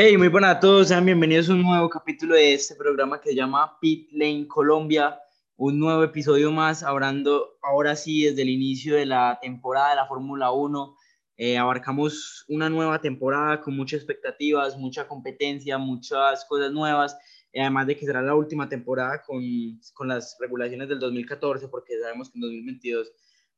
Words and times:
Hey, 0.00 0.16
muy 0.16 0.28
buenas 0.28 0.58
a 0.58 0.60
todos, 0.60 0.86
sean 0.86 1.04
bienvenidos 1.04 1.50
a 1.50 1.54
un 1.54 1.62
nuevo 1.62 1.90
capítulo 1.90 2.36
de 2.36 2.54
este 2.54 2.76
programa 2.76 3.20
que 3.20 3.30
se 3.30 3.34
llama 3.34 3.80
Pit 3.80 4.08
Lane 4.12 4.46
Colombia, 4.46 5.18
un 5.56 5.76
nuevo 5.80 6.04
episodio 6.04 6.52
más, 6.52 6.84
hablando 6.84 7.58
ahora 7.62 7.96
sí 7.96 8.22
desde 8.22 8.42
el 8.42 8.50
inicio 8.50 8.94
de 8.94 9.06
la 9.06 9.40
temporada 9.42 9.90
de 9.90 9.96
la 9.96 10.06
Fórmula 10.06 10.52
1. 10.52 10.96
Eh, 11.38 11.58
abarcamos 11.58 12.44
una 12.46 12.70
nueva 12.70 13.00
temporada 13.00 13.60
con 13.60 13.76
muchas 13.76 13.98
expectativas, 13.98 14.78
mucha 14.78 15.08
competencia, 15.08 15.78
muchas 15.78 16.44
cosas 16.44 16.70
nuevas, 16.70 17.18
además 17.52 17.88
de 17.88 17.96
que 17.96 18.06
será 18.06 18.22
la 18.22 18.36
última 18.36 18.68
temporada 18.68 19.24
con, 19.26 19.42
con 19.94 20.06
las 20.06 20.36
regulaciones 20.38 20.88
del 20.88 21.00
2014, 21.00 21.66
porque 21.66 21.98
sabemos 22.00 22.30
que 22.30 22.38
en 22.38 22.42
2022 22.42 23.10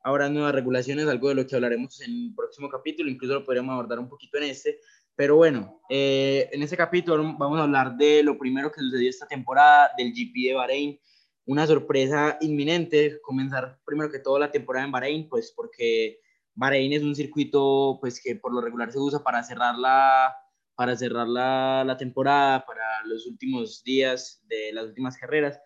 habrá 0.02 0.28
nuevas 0.28 0.54
regulaciones, 0.54 1.06
algo 1.06 1.28
de 1.28 1.34
lo 1.34 1.46
que 1.46 1.54
hablaremos 1.54 2.00
en 2.00 2.10
el 2.10 2.34
próximo 2.34 2.68
capítulo, 2.68 3.10
incluso 3.10 3.34
lo 3.34 3.44
podríamos 3.44 3.74
abordar 3.74 3.98
un 3.98 4.08
poquito 4.08 4.38
en 4.38 4.44
este. 4.44 4.80
Pero 5.20 5.36
bueno, 5.36 5.82
eh, 5.90 6.48
en 6.50 6.62
este 6.62 6.78
capítulo 6.78 7.22
vamos 7.36 7.58
a 7.58 7.64
hablar 7.64 7.94
de 7.94 8.22
lo 8.22 8.38
primero 8.38 8.72
que 8.72 8.80
sucedió 8.80 9.10
esta 9.10 9.28
temporada, 9.28 9.90
del 9.98 10.14
GP 10.14 10.48
de 10.48 10.54
Bahrein, 10.54 10.98
una 11.44 11.66
sorpresa 11.66 12.38
inminente, 12.40 13.20
comenzar 13.20 13.78
primero 13.84 14.10
que 14.10 14.20
todo 14.20 14.38
la 14.38 14.50
temporada 14.50 14.86
en 14.86 14.92
Bahrein, 14.92 15.28
pues 15.28 15.52
porque 15.54 16.20
Bahrein 16.54 16.94
es 16.94 17.02
un 17.02 17.14
circuito 17.14 17.98
pues 18.00 18.18
que 18.18 18.36
por 18.36 18.54
lo 18.54 18.62
regular 18.62 18.90
se 18.90 18.98
usa 18.98 19.22
para 19.22 19.42
cerrar 19.42 19.76
la, 19.76 20.34
para 20.74 20.96
cerrar 20.96 21.28
la, 21.28 21.84
la 21.86 21.98
temporada, 21.98 22.64
para 22.64 23.04
los 23.04 23.26
últimos 23.26 23.84
días 23.84 24.42
de 24.48 24.72
las 24.72 24.86
últimas 24.86 25.18
carreras. 25.18 25.60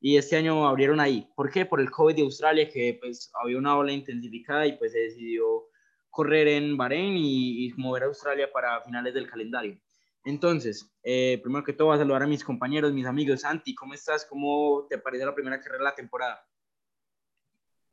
Y 0.00 0.18
este 0.18 0.36
año 0.36 0.68
abrieron 0.68 1.00
ahí. 1.00 1.28
¿Por 1.34 1.50
qué? 1.50 1.66
Por 1.66 1.80
el 1.80 1.90
COVID 1.90 2.14
de 2.14 2.22
Australia, 2.22 2.70
que 2.70 2.96
pues 3.02 3.28
había 3.42 3.58
una 3.58 3.76
ola 3.76 3.90
intensificada 3.90 4.68
y 4.68 4.78
pues 4.78 4.92
se 4.92 5.00
decidió 5.00 5.69
correr 6.10 6.48
en 6.48 6.76
Bahrein 6.76 7.14
y, 7.16 7.72
mover 7.76 8.02
a 8.02 8.06
Australia 8.06 8.50
para 8.52 8.82
finales 8.82 9.14
del 9.14 9.30
calendario. 9.30 9.78
Entonces, 10.24 10.92
eh, 11.02 11.40
primero 11.42 11.64
que 11.64 11.72
todo, 11.72 11.88
voy 11.88 11.96
a 11.96 11.98
saludar 11.98 12.24
a 12.24 12.26
mis 12.26 12.44
compañeros, 12.44 12.92
mis 12.92 13.06
amigos. 13.06 13.40
Santi, 13.40 13.74
¿cómo 13.74 13.94
estás? 13.94 14.26
¿Cómo 14.26 14.86
te 14.88 14.98
parece 14.98 15.24
la 15.24 15.34
primera 15.34 15.58
carrera 15.58 15.78
de 15.78 15.84
la 15.84 15.94
temporada? 15.94 16.44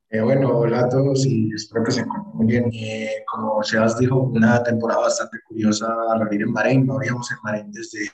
Eh, 0.10 0.22
bueno, 0.22 0.58
hola 0.58 0.82
a 0.82 0.90
todos 0.90 1.26
y 1.26 1.52
espero 1.54 1.84
que 1.84 1.92
se 1.92 2.02
encuentren 2.02 2.36
muy 2.36 2.46
bien. 2.48 2.70
Eh, 2.74 3.24
como 3.32 3.62
Sebas 3.64 3.98
dijo, 3.98 4.20
una 4.22 4.64
temporada 4.64 5.02
bastante 5.02 5.38
curiosa 5.48 5.94
al 6.12 6.22
abrir 6.22 6.42
en 6.42 6.54
Bahrein. 6.54 6.86
No 6.86 6.96
habíamos 6.96 7.30
en 7.32 7.38
Bahrein 7.44 7.72
desde 7.72 8.10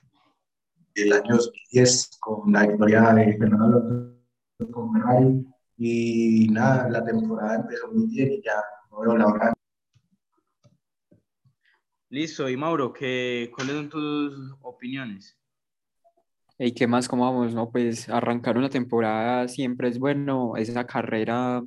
el 0.95 1.13
año 1.13 1.35
2010 1.35 2.17
con 2.19 2.51
la 2.51 2.67
victoria 2.67 3.01
de 3.13 3.37
Fernando 3.37 3.65
Alonso 3.65 4.23
con 4.71 4.93
Ferrari. 4.93 5.45
Y 5.77 6.47
nada, 6.49 6.89
la 6.89 7.03
temporada 7.03 7.55
empezó 7.55 7.91
muy 7.91 8.07
bien 8.07 8.33
y 8.33 8.41
ya 8.43 8.63
no 8.91 9.01
veo 9.01 9.17
la 9.17 9.27
hora 9.27 9.53
Listo, 12.13 12.47
y 12.47 12.55
Mauro, 12.55 12.93
¿qué, 12.93 13.49
¿cuáles 13.55 13.75
son 13.75 13.89
tus 13.89 14.55
opiniones? 14.61 15.35
¿Y 16.59 16.71
qué 16.71 16.85
más? 16.85 17.07
¿Cómo 17.07 17.25
vamos? 17.25 17.55
No, 17.55 17.71
pues 17.71 18.07
arrancar 18.07 18.55
una 18.55 18.69
temporada 18.69 19.47
siempre 19.47 19.87
es 19.87 19.97
bueno, 19.97 20.55
esa 20.55 20.85
carrera, 20.85 21.63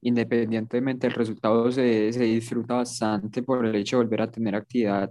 independientemente 0.00 1.06
del 1.06 1.14
resultado, 1.14 1.70
se, 1.70 2.14
se 2.14 2.24
disfruta 2.24 2.76
bastante 2.76 3.42
por 3.42 3.66
el 3.66 3.74
hecho 3.74 3.98
de 3.98 4.04
volver 4.04 4.22
a 4.22 4.30
tener 4.30 4.54
actividad 4.54 5.10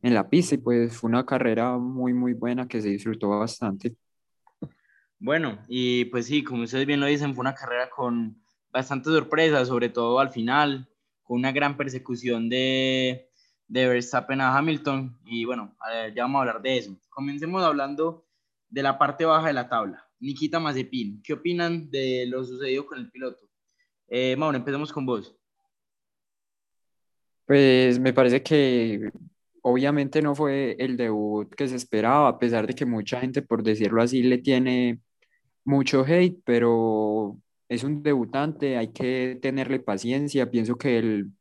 en 0.00 0.14
la 0.14 0.26
pista 0.26 0.54
y 0.54 0.58
pues 0.58 0.96
fue 0.96 1.10
una 1.10 1.26
carrera 1.26 1.76
muy, 1.76 2.14
muy 2.14 2.32
buena 2.32 2.66
que 2.66 2.80
se 2.80 2.88
disfrutó 2.88 3.28
bastante. 3.28 3.94
Bueno, 5.18 5.58
y 5.68 6.06
pues 6.06 6.24
sí, 6.24 6.42
como 6.42 6.62
ustedes 6.62 6.86
bien 6.86 7.00
lo 7.00 7.04
dicen, 7.04 7.34
fue 7.34 7.42
una 7.42 7.54
carrera 7.54 7.90
con 7.90 8.42
bastantes 8.72 9.12
sorpresas, 9.12 9.68
sobre 9.68 9.90
todo 9.90 10.18
al 10.18 10.30
final, 10.30 10.88
con 11.24 11.36
una 11.36 11.52
gran 11.52 11.76
persecución 11.76 12.48
de, 12.48 13.29
de 13.70 13.86
Verstappen 13.86 14.40
a 14.40 14.56
Hamilton. 14.56 15.16
Y 15.24 15.44
bueno, 15.44 15.76
ya 16.14 16.24
vamos 16.24 16.38
a 16.38 16.40
hablar 16.40 16.60
de 16.60 16.76
eso. 16.76 16.96
Comencemos 17.08 17.62
hablando 17.62 18.26
de 18.68 18.82
la 18.82 18.98
parte 18.98 19.24
baja 19.24 19.46
de 19.46 19.52
la 19.52 19.68
tabla. 19.68 20.04
Nikita 20.18 20.60
Mazepin, 20.60 21.22
¿qué 21.22 21.32
opinan 21.32 21.90
de 21.90 22.26
lo 22.26 22.44
sucedido 22.44 22.84
con 22.84 22.98
el 22.98 23.10
piloto? 23.10 23.48
Eh, 24.08 24.36
Mauro, 24.36 24.58
empecemos 24.58 24.92
con 24.92 25.06
vos. 25.06 25.34
Pues 27.46 27.98
me 27.98 28.12
parece 28.12 28.42
que 28.42 29.10
obviamente 29.62 30.20
no 30.20 30.34
fue 30.34 30.76
el 30.78 30.96
debut 30.96 31.48
que 31.54 31.68
se 31.68 31.76
esperaba, 31.76 32.28
a 32.28 32.38
pesar 32.38 32.66
de 32.66 32.74
que 32.74 32.86
mucha 32.86 33.20
gente, 33.20 33.40
por 33.40 33.62
decirlo 33.62 34.02
así, 34.02 34.22
le 34.22 34.38
tiene 34.38 35.00
mucho 35.64 36.04
hate, 36.04 36.40
pero 36.44 37.38
es 37.68 37.84
un 37.84 38.02
debutante, 38.02 38.76
hay 38.76 38.88
que 38.92 39.38
tenerle 39.40 39.78
paciencia. 39.78 40.50
Pienso 40.50 40.76
que 40.76 40.98
el 40.98 41.32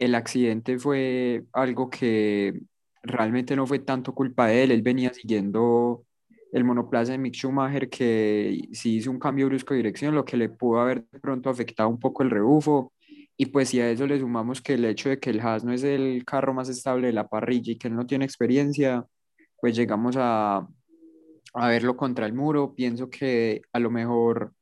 el 0.00 0.14
accidente 0.16 0.78
fue 0.78 1.44
algo 1.52 1.90
que 1.90 2.60
realmente 3.02 3.54
no 3.56 3.66
fue 3.66 3.78
tanto 3.80 4.14
culpa 4.14 4.48
de 4.48 4.64
él, 4.64 4.72
él 4.72 4.82
venía 4.82 5.12
siguiendo 5.14 6.04
el 6.52 6.64
monoplaza 6.64 7.12
de 7.12 7.18
Mick 7.18 7.34
Schumacher 7.34 7.88
que 7.88 8.62
sí 8.72 8.96
hizo 8.96 9.10
un 9.10 9.18
cambio 9.20 9.46
brusco 9.46 9.74
de 9.74 9.78
dirección, 9.78 10.14
lo 10.14 10.24
que 10.24 10.36
le 10.36 10.48
pudo 10.48 10.80
haber 10.80 11.04
de 11.12 11.20
pronto 11.20 11.50
afectado 11.50 11.88
un 11.88 12.00
poco 12.00 12.22
el 12.22 12.30
rebufo. 12.30 12.92
Y 13.36 13.46
pues 13.46 13.70
si 13.70 13.80
a 13.80 13.90
eso 13.90 14.06
le 14.06 14.18
sumamos 14.18 14.60
que 14.60 14.74
el 14.74 14.84
hecho 14.84 15.08
de 15.10 15.18
que 15.20 15.30
el 15.30 15.40
Haas 15.40 15.64
no 15.64 15.72
es 15.72 15.82
el 15.84 16.24
carro 16.26 16.52
más 16.54 16.68
estable 16.68 17.06
de 17.08 17.12
la 17.14 17.28
parrilla 17.28 17.72
y 17.72 17.76
que 17.78 17.88
él 17.88 17.96
no 17.96 18.06
tiene 18.06 18.24
experiencia, 18.24 19.06
pues 19.60 19.76
llegamos 19.76 20.16
a, 20.18 20.66
a 21.54 21.68
verlo 21.68 21.96
contra 21.96 22.26
el 22.26 22.34
muro. 22.34 22.74
Pienso 22.74 23.08
que 23.10 23.62
a 23.72 23.78
lo 23.78 23.90
mejor 23.90 24.52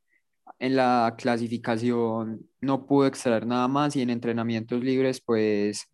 en 0.59 0.77
la 0.77 1.15
clasificación 1.17 2.49
no 2.61 2.87
pudo 2.87 3.07
extraer 3.07 3.47
nada 3.47 3.69
más 3.69 3.97
y 3.97 4.03
en 4.03 4.11
entrenamientos 4.11 4.83
libres 4.83 5.21
pues 5.21 5.89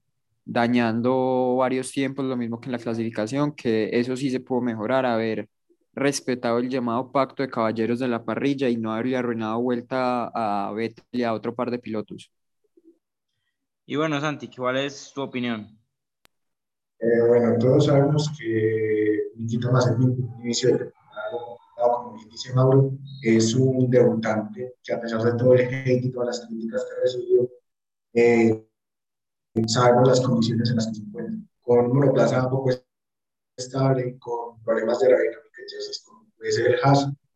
dañando 0.45 1.57
varios 1.57 1.91
tiempos, 1.91 2.25
lo 2.25 2.37
mismo 2.37 2.61
que 2.61 2.67
en 2.67 2.73
la 2.73 2.79
clasificación, 2.79 3.53
que 3.53 3.91
eso 3.93 4.17
sí 4.17 4.31
se 4.31 4.41
pudo 4.41 4.61
mejorar, 4.61 5.07
haber 5.07 5.49
respetado 5.95 6.59
el 6.59 6.69
llamado 6.69 7.13
pacto 7.13 7.43
de 7.43 7.51
caballeros 7.51 7.99
de 7.99 8.09
la 8.09 8.25
parrilla 8.25 8.69
y 8.69 8.77
no 8.77 8.93
haberle 8.93 9.17
arruinado 9.17 9.61
vuelta 9.61 10.31
a 10.35 10.73
Vettel 10.73 11.05
y 11.13 11.23
a 11.23 11.33
otro 11.33 11.55
par 11.55 11.71
de 11.71 11.79
pilotos. 11.79 12.33
Y 13.87 13.97
bueno, 13.97 14.21
Santi, 14.21 14.49
¿cuál 14.49 14.79
es 14.79 15.13
tu 15.15 15.23
opinión? 15.23 15.79
Eh, 16.99 17.29
bueno, 17.29 17.59
todos 17.59 17.87
sabemos 17.87 18.31
que 18.39 19.31
Nikita 19.37 19.71
Mazepin 19.71 20.31
inicio 20.43 20.93
de 21.89 21.93
como 21.93 22.17
dice 22.31 22.53
Mauro, 22.55 22.93
es 23.23 23.55
un 23.55 23.91
debutante 23.91 24.75
que 24.83 24.93
a 24.93 25.01
pesar 25.01 25.23
de 25.23 25.33
todo 25.35 25.55
el 25.55 25.61
hate 25.63 26.05
y 26.05 26.11
todas 26.11 26.39
las 26.39 26.47
críticas 26.47 26.85
que 26.85 26.93
ha 26.93 27.03
recibido, 27.03 27.51
eh, 28.15 28.67
sabemos 29.67 30.09
las 30.09 30.21
condiciones 30.21 30.71
en 30.71 30.77
las 30.77 30.87
que 30.89 30.95
se 30.95 31.03
encuentra. 31.03 31.37
Con 31.63 31.87
un 31.87 31.97
monoplaza 31.97 32.49
poco 32.49 32.71
estable, 33.57 34.19
con 34.19 34.63
problemas 34.63 35.01
de 35.01 35.07
aerodinámica, 35.07 35.45
como 36.07 36.27
puede 36.37 36.53
ser 36.53 36.67
el 36.67 36.81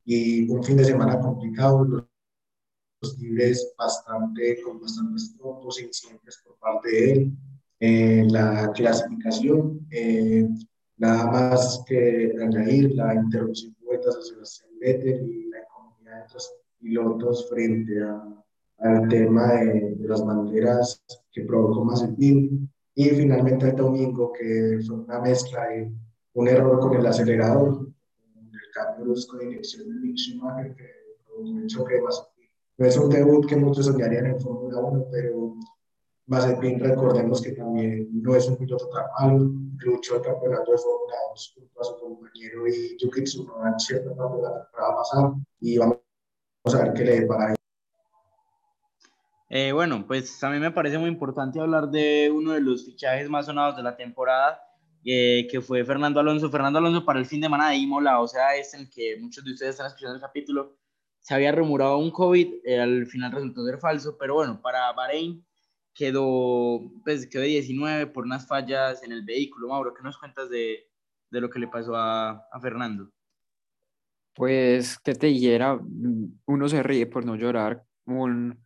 y 0.05 0.49
un 0.49 0.65
fin 0.65 0.77
de 0.79 0.85
semana 0.85 1.21
complicado, 1.21 1.85
los 1.85 3.19
libres 3.19 3.75
bastante, 3.77 4.61
con 4.63 4.81
bastantes 4.81 5.37
trompos 5.37 5.81
incidentes 5.81 6.41
por 6.45 6.57
parte 6.59 6.89
de 6.91 7.13
él. 7.13 7.33
Eh, 7.81 8.27
la 8.29 8.73
clasificación, 8.73 9.87
eh, 9.91 10.49
nada 10.97 11.31
más 11.31 11.85
que 11.87 12.35
añadir 12.43 12.95
la 12.95 13.15
interrupción 13.15 13.77
vueltas 13.89 14.17
a 14.17 14.23
Sebastián 14.23 14.71
Vettel 14.81 15.29
y 15.29 15.49
la 15.49 15.61
economía 15.61 16.17
de 16.17 16.23
otros 16.25 16.55
pilotos 16.79 17.49
frente 17.49 18.03
a, 18.03 18.45
al 18.79 19.09
tema 19.09 19.55
de, 19.55 19.97
las 20.01 20.25
banderas 20.25 21.05
que 21.33 21.43
provocó 21.45 21.85
Mazepin. 21.85 22.71
Y 22.95 23.11
finalmente 23.11 23.69
el 23.69 23.77
domingo, 23.77 24.33
que 24.33 24.81
fue 24.87 24.97
una 24.97 25.21
mezcla 25.21 25.69
de 25.69 25.93
un 26.35 26.49
error 26.49 26.81
con 26.81 26.95
el 26.95 27.07
acelerador, 27.07 27.87
el 27.87 28.73
cambio 28.73 29.05
brusco 29.05 29.37
de 29.39 29.47
dirección 29.47 29.89
de 29.89 29.95
Mick 29.95 30.17
que 30.77 30.85
provocó 31.25 31.51
un 31.51 31.67
choque 31.67 31.95
de 31.95 32.03
Mazepin. 32.03 32.49
No 32.79 32.87
es 32.87 32.97
un 32.97 33.09
debut 33.09 33.47
que 33.47 33.57
muchos 33.57 33.87
soñarían 33.87 34.27
en 34.27 34.41
Fórmula 34.41 34.81
1, 34.81 35.07
pero 35.11 35.57
Mazepin, 36.29 36.79
recordemos 36.79 37.41
que 37.41 37.53
también 37.53 38.07
no 38.13 38.37
es 38.37 38.47
un 38.47 38.59
piloto 38.59 38.87
tan 38.91 39.07
malo, 39.19 39.51
luchó 39.79 40.17
el 40.17 40.23
campeonato 40.23 40.73
de 40.73 40.77
Fórmula 40.77 41.17
2 41.31 41.55
junto 41.55 41.81
a 41.81 41.85
su 41.85 41.99
compañero 41.99 42.67
y 42.67 42.99
Yuki 42.99 43.25
Tsunoda 43.25 43.71
en 43.71 43.81
cierta 43.81 44.15
parte 44.15 44.37
de 44.37 44.43
la 44.43 44.63
temporada 44.63 44.97
pasada 44.97 45.35
y 45.59 45.79
vamos 45.79 45.99
a 46.67 46.85
ver 46.85 46.93
qué 46.93 47.05
le 47.05 47.21
depara 47.21 47.55
eh, 49.51 49.73
bueno, 49.73 50.05
pues 50.07 50.45
a 50.45 50.51
mí 50.51 50.59
me 50.59 50.71
parece 50.71 50.99
muy 50.99 51.09
importante 51.09 51.59
hablar 51.59 51.89
de 51.89 52.31
uno 52.31 52.53
de 52.53 52.61
los 52.61 52.85
fichajes 52.85 53.31
más 53.31 53.47
sonados 53.47 53.79
de 53.79 53.83
la 53.83 53.97
temporada, 53.97 54.61
eh, 55.07 55.49
que 55.51 55.63
fue 55.63 55.83
Fernando 55.87 56.21
Alonso. 56.21 56.51
Fernando 56.51 56.79
Alonso 56.79 57.03
para 57.03 57.19
el 57.19 57.25
fin 57.25 57.41
de 57.41 57.47
semana 57.47 57.71
de 57.71 57.77
Imola, 57.77 58.21
o 58.21 58.29
sea, 58.29 58.55
es 58.57 58.75
el 58.75 58.91
que 58.91 59.17
muchos 59.19 59.43
de 59.47 59.53
ustedes 59.53 59.71
están 59.71 59.87
escuchando 59.87 60.17
el 60.17 60.21
capítulo. 60.21 60.77
Se 61.21 61.33
había 61.33 61.53
rumorado 61.53 61.97
un 61.97 62.11
COVID, 62.11 62.57
eh, 62.63 62.79
al 62.79 63.07
final 63.07 63.33
resultó 63.33 63.65
ser 63.65 63.79
falso, 63.79 64.19
pero 64.19 64.35
bueno, 64.35 64.61
para 64.61 64.93
Bahrein 64.93 65.43
quedó, 65.99 66.93
pues, 67.03 67.27
quedó 67.27 67.43
19 67.43 68.07
por 68.07 68.25
unas 68.25 68.47
fallas 68.47 69.03
en 69.03 69.11
el 69.11 69.25
vehículo. 69.25 69.69
Mauro, 69.69 69.93
¿qué 69.93 70.03
nos 70.05 70.17
cuentas 70.17 70.49
de, 70.49 70.87
de 71.29 71.41
lo 71.41 71.51
que 71.51 71.59
le 71.59 71.67
pasó 71.67 71.97
a, 71.97 72.31
a, 72.53 72.61
Fernando? 72.61 73.11
Pues, 74.33 74.97
que 75.01 75.17
te 75.17 75.27
dijera, 75.27 75.77
uno 76.47 76.69
se 76.69 76.85
ríe 76.85 77.07
por 77.07 77.27
no 77.27 77.35
llorar. 77.35 77.83
Un, 78.07 78.65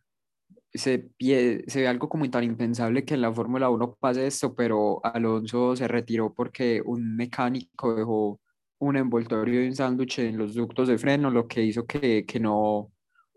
se, 0.71 1.09
se 1.19 1.81
ve 1.81 1.87
algo 1.87 2.07
como 2.07 2.29
tan 2.29 2.43
impensable 2.43 3.03
que 3.03 3.15
en 3.15 3.21
la 3.21 3.33
Fórmula 3.33 3.67
1 3.71 3.95
pase 3.99 4.27
esto, 4.27 4.53
pero 4.53 5.03
Alonso 5.03 5.75
se 5.75 5.87
retiró 5.87 6.31
porque 6.35 6.83
un 6.85 7.15
mecánico 7.15 7.95
dejó 7.95 8.39
un 8.77 8.95
envoltorio 8.95 9.61
de 9.61 9.69
un 9.69 9.75
sándwich 9.75 10.19
en 10.19 10.37
los 10.37 10.53
ductos 10.53 10.87
de 10.87 10.99
freno, 10.99 11.31
lo 11.31 11.47
que 11.47 11.63
hizo 11.63 11.87
que, 11.87 12.25
que 12.27 12.39
no 12.39 12.91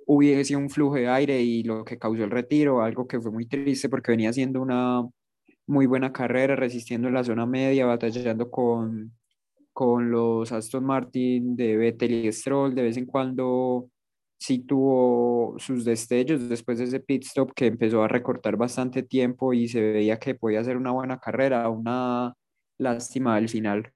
hubiese 0.07 0.57
un 0.57 0.71
flujo 0.71 0.97
de 0.97 1.09
aire 1.09 1.41
y 1.43 1.63
lo 1.65 1.85
que 1.85 1.99
causó 1.99 2.25
el 2.25 2.31
retiro, 2.31 2.83
algo 2.83 3.07
que 3.07 3.21
fue 3.21 3.33
muy 3.33 3.47
triste 3.47 3.89
porque 3.89 4.13
venía 4.13 4.31
haciendo 4.31 4.63
una 4.63 5.05
muy 5.67 5.87
buena 5.87 6.13
carrera, 6.13 6.57
resistiendo 6.57 7.09
en 7.09 7.15
la 7.15 7.25
zona 7.25 7.47
media, 7.47 7.87
batallando 7.87 8.51
con, 8.51 9.13
con 9.73 10.11
los 10.11 10.53
Aston 10.53 10.85
Martin 10.85 11.57
de 11.57 11.77
Vettel 11.77 12.13
y 12.27 12.33
Stroll, 12.33 12.75
de 12.75 12.83
vez 12.83 12.97
en 12.97 13.07
cuando 13.07 13.91
sí 14.39 14.61
tuvo 14.61 15.57
sus 15.59 15.85
destellos 15.85 16.49
después 16.49 16.79
de 16.79 16.85
ese 16.85 17.01
pit 17.01 17.25
stop 17.25 17.53
que 17.55 17.67
empezó 17.67 18.03
a 18.03 18.09
recortar 18.09 18.57
bastante 18.57 19.03
tiempo 19.03 19.53
y 19.53 19.69
se 19.69 19.81
veía 19.81 20.19
que 20.19 20.35
podía 20.35 20.61
hacer 20.61 20.77
una 20.77 20.93
buena 20.93 21.19
carrera, 21.19 21.69
una 21.69 22.35
lástima 22.79 23.37
al 23.37 23.49
final. 23.49 23.91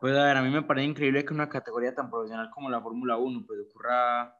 Pues 0.00 0.16
a 0.16 0.24
ver, 0.24 0.36
a 0.38 0.42
mí 0.42 0.50
me 0.50 0.62
parece 0.62 0.88
increíble 0.88 1.24
que 1.26 1.34
una 1.34 1.50
categoría 1.50 1.94
tan 1.94 2.08
profesional 2.08 2.48
como 2.50 2.70
la 2.70 2.80
Fórmula 2.80 3.18
1 3.18 3.44
pues 3.46 3.60
ocurra, 3.60 4.34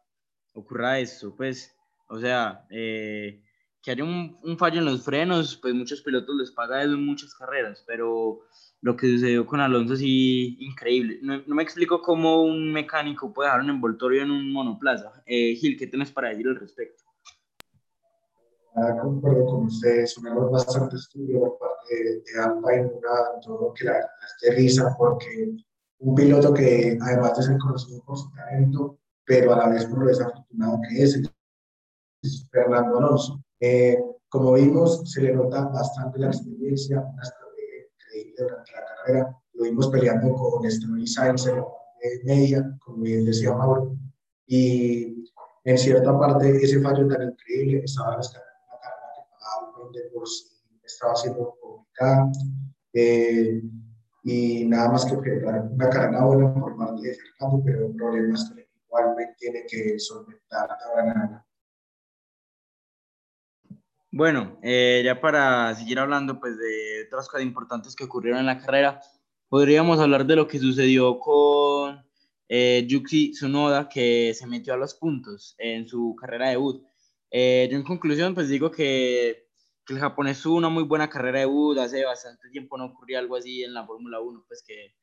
ocurra 0.54 0.98
esto, 0.98 1.36
pues, 1.36 1.76
o 2.08 2.18
sea, 2.18 2.66
eh, 2.70 3.42
que 3.82 3.90
haya 3.90 4.02
un, 4.04 4.56
fallo 4.58 4.78
en 4.78 4.86
los 4.86 5.04
frenos, 5.04 5.56
pues 5.56 5.74
muchos 5.74 6.00
pilotos 6.00 6.34
les 6.36 6.50
pasa 6.50 6.82
eso 6.82 6.94
en 6.94 7.04
muchas 7.04 7.34
carreras, 7.34 7.84
pero 7.86 8.40
lo 8.80 8.96
que 8.96 9.06
sucedió 9.06 9.44
con 9.44 9.60
Alonso 9.60 9.96
sí, 9.96 10.56
increíble. 10.60 11.18
No, 11.20 11.42
no 11.46 11.54
me 11.54 11.62
explico 11.62 12.00
cómo 12.00 12.42
un 12.42 12.72
mecánico 12.72 13.30
puede 13.32 13.48
dejar 13.48 13.60
un 13.60 13.70
envoltorio 13.70 14.22
en 14.22 14.30
un 14.30 14.50
monoplaza. 14.50 15.22
Eh, 15.26 15.54
Gil, 15.56 15.76
¿qué 15.78 15.86
tienes 15.86 16.10
para 16.10 16.30
decir 16.30 16.48
al 16.48 16.56
respecto? 16.56 17.04
Ah, 18.76 18.96
concuerdo 19.02 19.46
con 19.46 19.64
ustedes, 19.64 20.16
error 20.24 20.50
bastante 20.52 20.96
por 21.38 21.58
parte 21.58 21.94
de 21.94 22.40
Alpine, 22.40 22.86
una, 22.86 23.40
todo 23.42 23.74
que 23.74 23.84
la, 23.84 23.94
la 23.94 24.54
risa, 24.54 24.94
porque 24.96 25.56
un 25.98 26.14
piloto 26.14 26.54
que 26.54 26.96
además 27.00 27.36
de 27.36 27.42
ser 27.42 27.58
conocido 27.58 28.02
por 28.04 28.16
su 28.16 28.30
talento, 28.32 28.98
pero 29.24 29.52
a 29.54 29.58
la 29.58 29.68
vez 29.68 29.86
por 29.86 29.98
lo 29.98 30.06
desafortunado 30.06 30.80
que 30.88 31.02
es, 31.02 31.20
es 32.22 32.48
Fernando 32.50 32.98
Alonso. 32.98 33.42
Eh, 33.58 33.98
como 34.28 34.52
vimos, 34.52 35.02
se 35.10 35.22
le 35.22 35.34
nota 35.34 35.66
bastante 35.66 36.20
la 36.20 36.28
experiencia, 36.28 37.00
una 37.00 37.22
estrategia 37.22 37.86
increíble 37.92 38.34
durante 38.38 38.72
la 38.72 38.84
carrera. 38.84 39.36
Lo 39.54 39.64
vimos 39.64 39.88
peleando 39.88 40.34
con 40.34 40.64
Esteban 40.64 41.06
Sainz 41.06 41.46
en 41.48 42.24
media, 42.24 42.78
como 42.84 43.02
bien 43.02 43.24
decía 43.24 43.52
Mauro. 43.52 43.96
Y 44.46 45.24
en 45.64 45.78
cierta 45.78 46.16
parte, 46.18 46.56
ese 46.64 46.80
fallo 46.80 47.06
tan 47.08 47.30
increíble 47.30 47.82
estaba 47.84 48.16
que 48.16 48.49
pagaba 49.92 50.04
de 50.04 50.10
por 50.10 50.28
sí 50.28 50.60
estaba 50.84 51.14
siendo 51.16 51.56
complicada. 51.60 52.30
Eh, 52.92 53.62
y 54.24 54.64
nada 54.66 54.90
más 54.90 55.06
que 55.06 55.14
una 55.14 55.88
carrera 55.88 56.24
buena 56.24 56.52
por 56.54 56.76
parte 56.76 57.08
de 57.08 57.14
Fernando, 57.14 57.62
pero 57.64 57.92
problemas 57.96 58.52
que 58.54 58.68
igualmente 58.86 59.34
tiene 59.38 59.64
que 59.66 59.98
solventar. 59.98 60.68
Bueno, 64.12 64.58
eh, 64.62 65.02
ya 65.04 65.20
para 65.20 65.74
seguir 65.74 65.98
hablando 66.00 66.40
pues, 66.40 66.58
de 66.58 67.04
otras 67.06 67.28
cosas 67.28 67.42
importantes 67.42 67.94
que 67.94 68.04
ocurrieron 68.04 68.40
en 68.40 68.46
la 68.46 68.58
carrera, 68.58 69.00
podríamos 69.48 70.00
hablar 70.00 70.26
de 70.26 70.36
lo 70.36 70.48
que 70.48 70.58
sucedió 70.58 71.18
con 71.20 72.04
eh, 72.48 72.84
Yuki 72.88 73.30
Tsunoda, 73.30 73.88
que 73.88 74.34
se 74.34 74.46
metió 74.46 74.74
a 74.74 74.76
los 74.76 74.94
puntos 74.94 75.54
en 75.58 75.86
su 75.86 76.16
carrera 76.20 76.46
de 76.46 76.50
debut. 76.52 76.84
Eh, 77.30 77.68
yo 77.70 77.76
en 77.76 77.84
conclusión, 77.84 78.34
pues 78.34 78.48
digo 78.48 78.70
que, 78.70 79.49
que, 79.90 79.94
el 79.94 80.00
japonés 80.00 80.40
tuvo 80.42 80.56
una 80.56 80.68
muy 80.68 80.84
buena 80.84 81.08
carrera 81.08 81.40
de 81.40 81.46
debut, 81.46 81.78
hace 81.78 82.04
bastante 82.04 82.48
tiempo 82.50 82.78
no 82.78 82.86
ocurría 82.86 83.18
algo 83.18 83.36
así 83.36 83.62
en 83.62 83.74
la 83.74 83.86
Fórmula 83.86 84.20
1, 84.20 84.44
pues 84.46 84.62
que, 84.66 84.94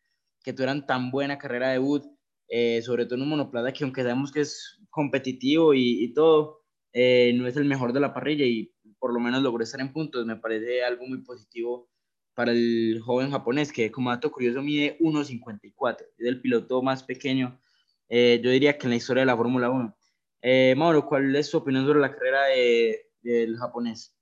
que 0.44 0.54
tuvieran 0.54 0.86
tan 0.86 1.12
buena 1.12 1.38
carrera 1.38 1.68
de 1.68 1.74
debut, 1.74 2.04
eh, 2.48 2.82
sobre 2.82 3.06
todo 3.06 3.16
en 3.16 3.24
un 3.24 3.30
monoplaza 3.30 3.74
que 3.74 3.84
aunque 3.84 4.02
sabemos 4.02 4.32
que 4.32 4.42
es 4.42 4.80
competitivo 4.90 5.74
y, 5.74 6.04
y 6.04 6.14
todo, 6.14 6.64
eh, 6.94 7.34
no 7.36 7.48
es 7.48 7.58
el 7.58 7.66
mejor 7.66 7.94
de 7.94 8.00
la 8.00 8.14
parrilla 8.14 8.46
y 8.46 8.74
por 9.00 9.14
lo 9.14 9.20
menos 9.20 9.44
logró 9.44 9.64
estar 9.64 9.82
en 9.82 9.94
puntos. 9.94 10.26
Me 10.26 10.38
parece 10.38 10.84
algo 10.84 11.06
muy 11.06 11.20
positivo 11.20 11.90
para 12.34 12.52
el 12.52 13.00
joven 13.04 13.32
japonés, 13.32 13.72
que 13.72 13.92
como 13.92 14.10
dato 14.10 14.32
curioso 14.32 14.62
mide 14.62 14.98
1,54. 15.00 16.06
Es 16.18 16.28
el 16.28 16.42
piloto 16.42 16.82
más 16.82 17.04
pequeño, 17.04 17.60
eh, 18.10 18.40
yo 18.44 18.52
diría 18.52 18.78
que 18.78 18.88
en 18.88 18.92
la 18.92 18.96
historia 18.96 19.22
de 19.22 19.28
la 19.28 19.38
Fórmula 19.38 19.70
1. 19.70 19.98
Eh, 20.42 20.76
Mauro, 20.78 21.06
¿cuál 21.06 21.36
es 21.36 21.50
tu 21.52 21.58
opinión 21.58 21.86
sobre 21.86 22.00
la 22.00 22.12
carrera 22.12 22.46
de, 22.46 23.10
del 23.22 23.58
japonés? 23.58 24.17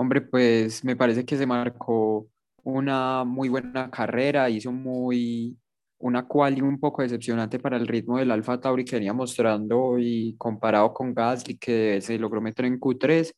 Hombre, 0.00 0.22
pues 0.22 0.82
me 0.82 0.96
parece 0.96 1.26
que 1.26 1.36
se 1.36 1.44
marcó 1.46 2.26
una 2.62 3.22
muy 3.24 3.50
buena 3.50 3.90
carrera, 3.90 4.48
hizo 4.48 4.72
muy 4.72 5.58
una 5.98 6.26
quali 6.26 6.62
un 6.62 6.80
poco 6.80 7.02
decepcionante 7.02 7.58
para 7.58 7.76
el 7.76 7.86
ritmo 7.86 8.16
del 8.16 8.30
Alfa 8.30 8.58
Tauri 8.58 8.82
que 8.86 8.96
venía 8.96 9.12
mostrando 9.12 9.98
y 9.98 10.36
comparado 10.38 10.94
con 10.94 11.12
Gasly 11.12 11.58
que 11.58 12.00
se 12.00 12.18
logró 12.18 12.40
meter 12.40 12.64
en 12.64 12.80
Q3, 12.80 13.30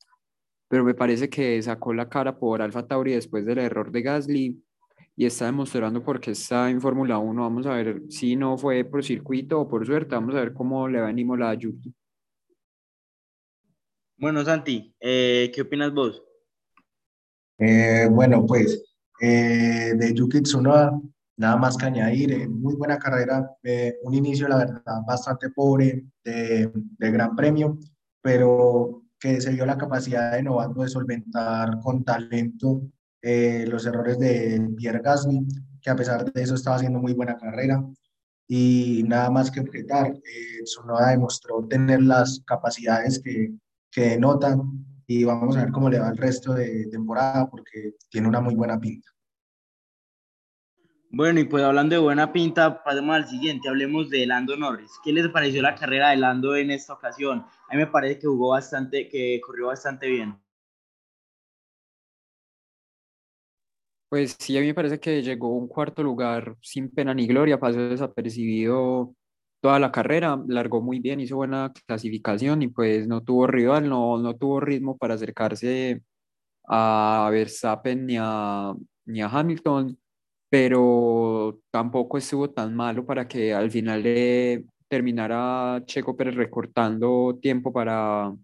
pero 0.69 0.85
me 0.85 0.95
parece 0.95 1.29
que 1.29 1.61
sacó 1.63 1.95
la 1.95 2.09
cara 2.09 2.39
por 2.39 2.63
Alfa 2.63 2.87
Tauri 2.87 3.15
después 3.15 3.45
del 3.45 3.59
error 3.59 3.91
de 3.91 4.03
Gasly 4.03 4.63
y 5.17 5.27
está 5.27 5.47
demostrando 5.47 6.05
por 6.05 6.21
qué 6.21 6.31
está 6.31 6.71
en 6.71 6.81
Fórmula 6.81 7.19
1. 7.19 7.43
Vamos 7.43 7.67
a 7.67 7.75
ver 7.75 8.03
si 8.09 8.37
no 8.37 8.57
fue 8.57 8.85
por 8.85 9.03
circuito 9.03 9.63
o 9.63 9.69
por 9.69 9.85
suerte. 9.85 10.15
Vamos 10.15 10.37
a 10.37 10.41
ver 10.41 10.53
cómo 10.53 10.87
le 10.87 11.01
va 11.01 11.09
a 11.09 11.11
Imola 11.11 11.51
a 11.51 11.55
Yuki. 11.55 11.93
Bueno, 14.17 14.45
Santi, 14.45 14.95
eh, 15.01 15.51
¿qué 15.53 15.63
opinas 15.63 15.93
vos? 15.93 16.23
Eh, 17.65 18.09
bueno, 18.11 18.45
pues 18.45 18.83
eh, 19.21 19.93
de 19.97 20.15
Yuki 20.15 20.43
Tsunoda, 20.43 21.01
nada 21.37 21.57
más 21.57 21.77
que 21.77 21.87
añadir, 21.87 22.49
muy 22.49 22.75
buena 22.75 22.99
carrera, 22.99 23.49
un 24.03 24.15
inicio, 24.15 24.49
la 24.49 24.57
verdad, 24.57 24.83
bastante 25.07 25.49
pobre 25.51 26.05
de, 26.25 26.73
Gran 26.99 27.37
Premio, 27.37 27.79
pero 28.21 29.05
que 29.19 29.41
se 29.41 29.53
dio 29.53 29.65
la 29.65 29.79
capacidad 29.79 30.33
de 30.33 30.43
Novato 30.43 30.83
de 30.83 30.89
solventar 30.89 31.79
con 31.81 32.03
talento 32.03 32.83
eh, 33.23 33.65
los 33.69 33.87
errores 33.87 34.19
de 34.19 34.69
Pierre 34.77 35.01
Gasly, 35.01 35.47
que 35.81 35.91
a 35.91 35.95
pesar 35.95 36.33
de 36.33 36.43
eso 36.43 36.57
estaba 36.57 36.77
haciendo 36.77 36.99
muy 36.99 37.13
buena 37.13 37.37
carrera. 37.37 37.85
Y 38.49 39.05
nada 39.07 39.31
más 39.31 39.53
que 39.53 39.61
objetar, 39.61 40.09
eh, 40.09 40.67
Sonoda 40.67 41.11
demostró 41.11 41.65
tener 41.69 42.03
las 42.03 42.43
capacidades 42.45 43.21
que, 43.21 43.55
que 43.93 44.11
denotan 44.11 44.92
y 45.21 45.25
vamos 45.25 45.57
a 45.57 45.65
ver 45.65 45.73
cómo 45.73 45.91
le 45.91 45.99
va 45.99 46.09
el 46.09 46.17
resto 46.17 46.55
de 46.55 46.87
temporada 46.91 47.49
porque 47.51 47.97
tiene 48.09 48.29
una 48.29 48.41
muy 48.41 48.55
buena 48.55 48.79
pinta. 48.81 49.11
Bueno, 51.11 51.41
y 51.41 51.45
pues 51.45 51.63
hablando 51.63 51.95
de 51.95 52.01
buena 52.01 52.33
pinta, 52.33 52.83
pasemos 52.83 53.15
al 53.15 53.29
siguiente, 53.29 53.69
hablemos 53.69 54.09
de 54.09 54.25
Lando 54.25 54.57
Norris. 54.57 54.93
¿Qué 55.05 55.13
les 55.13 55.29
pareció 55.29 55.61
la 55.61 55.75
carrera 55.75 56.11
de 56.11 56.17
Lando 56.17 56.57
en 56.57 56.71
esta 56.71 56.95
ocasión? 56.95 57.45
A 57.69 57.75
mí 57.75 57.77
me 57.77 57.87
parece 57.87 58.19
que 58.19 58.27
jugó 58.27 58.51
bastante, 58.51 59.09
que 59.09 59.39
corrió 59.45 59.67
bastante 59.67 60.09
bien. 60.09 60.35
Pues 64.09 64.37
sí, 64.39 64.57
a 64.57 64.61
mí 64.61 64.69
me 64.69 64.75
parece 64.75 64.99
que 64.99 65.23
llegó 65.23 65.49
a 65.49 65.59
un 65.59 65.69
cuarto 65.69 66.03
lugar 66.03 66.57
sin 66.63 66.91
pena 66.91 67.13
ni 67.13 67.27
gloria, 67.27 67.61
pasó 67.61 67.79
desapercibido 67.79 69.15
toda 69.63 69.79
la 69.81 69.93
carrera, 69.93 70.39
largó 70.49 70.83
muy 70.83 71.01
bien, 71.01 71.21
hizo 71.21 71.37
buena 71.37 71.73
clasificación 71.87 72.63
y 72.63 72.69
pues 72.69 73.09
no 73.09 73.23
tuvo 73.23 73.47
rival, 73.47 73.89
no, 73.89 74.19
no 74.19 74.37
tuvo 74.37 74.61
ritmo 74.61 74.99
para 74.99 75.15
acercarse 75.15 76.03
a 76.69 77.29
Verstappen 77.33 78.07
ni 78.07 78.17
a, 78.19 78.75
ni 79.07 79.23
a 79.23 79.29
Hamilton 79.29 79.99
pero 80.53 81.61
tampoco 81.71 82.19
estuvo 82.19 82.51
tan 82.51 82.77
malo 82.77 83.07
para 83.07 83.27
que 83.27 83.55
al 83.55 83.71
final 83.71 84.03
le 84.03 84.67
terminara 84.87 85.83
Checo 85.87 86.15
Pérez 86.15 86.35
recortando 86.35 87.39
tiempo 87.41 87.73
para, 87.73 88.37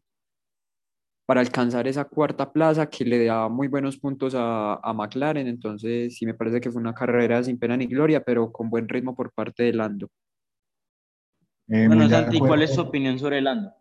para 1.26 1.42
alcanzar 1.42 1.86
esa 1.86 2.06
cuarta 2.06 2.50
plaza 2.50 2.88
que 2.88 3.04
le 3.04 3.26
da 3.26 3.50
muy 3.50 3.68
buenos 3.68 3.98
puntos 3.98 4.34
a, 4.34 4.76
a, 4.76 4.94
McLaren. 4.94 5.48
Entonces, 5.48 6.16
sí 6.16 6.24
me 6.24 6.32
parece 6.32 6.62
que 6.62 6.70
fue 6.70 6.80
una 6.80 6.94
carrera 6.94 7.44
sin 7.44 7.58
pena 7.58 7.76
ni 7.76 7.86
gloria, 7.86 8.24
pero 8.24 8.50
con 8.52 8.70
buen 8.70 8.88
ritmo 8.88 9.14
por 9.14 9.30
parte 9.34 9.64
de 9.64 9.74
Lando. 9.74 10.08
Eh, 11.68 11.86
bueno, 11.86 12.08
Santi, 12.08 12.38
¿cuál 12.38 12.62
es 12.62 12.74
su 12.74 12.80
opinión 12.80 13.18
sobre 13.18 13.40
Lando? 13.40 13.72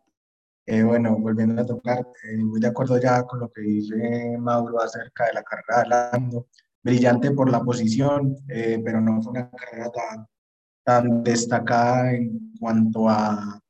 Eh, 0.66 0.84
bueno, 0.84 1.18
volviendo 1.18 1.62
a 1.62 1.66
tocar, 1.66 2.00
eh, 2.00 2.38
muy 2.38 2.60
de 2.60 2.68
acuerdo 2.68 3.00
ya 3.00 3.24
con 3.24 3.40
lo 3.40 3.50
que 3.50 3.62
dice 3.62 4.38
Mauro 4.38 4.82
acerca 4.82 5.26
de 5.28 5.34
la 5.34 5.44
carrera 5.44 5.84
de 5.84 5.90
Lando 5.90 6.48
brillante 6.84 7.32
por 7.32 7.50
la 7.52 7.62
posición, 7.62 8.36
eh, 8.48 8.82
pero 8.84 9.02
no 9.02 9.22
fue 9.22 9.32
una 9.32 9.50
carrera 9.50 9.92
tan, 9.92 10.28
tan 10.84 11.24
destacada 11.24 12.14
en 12.14 12.54
cuanto 12.60 13.10
a 13.10 13.62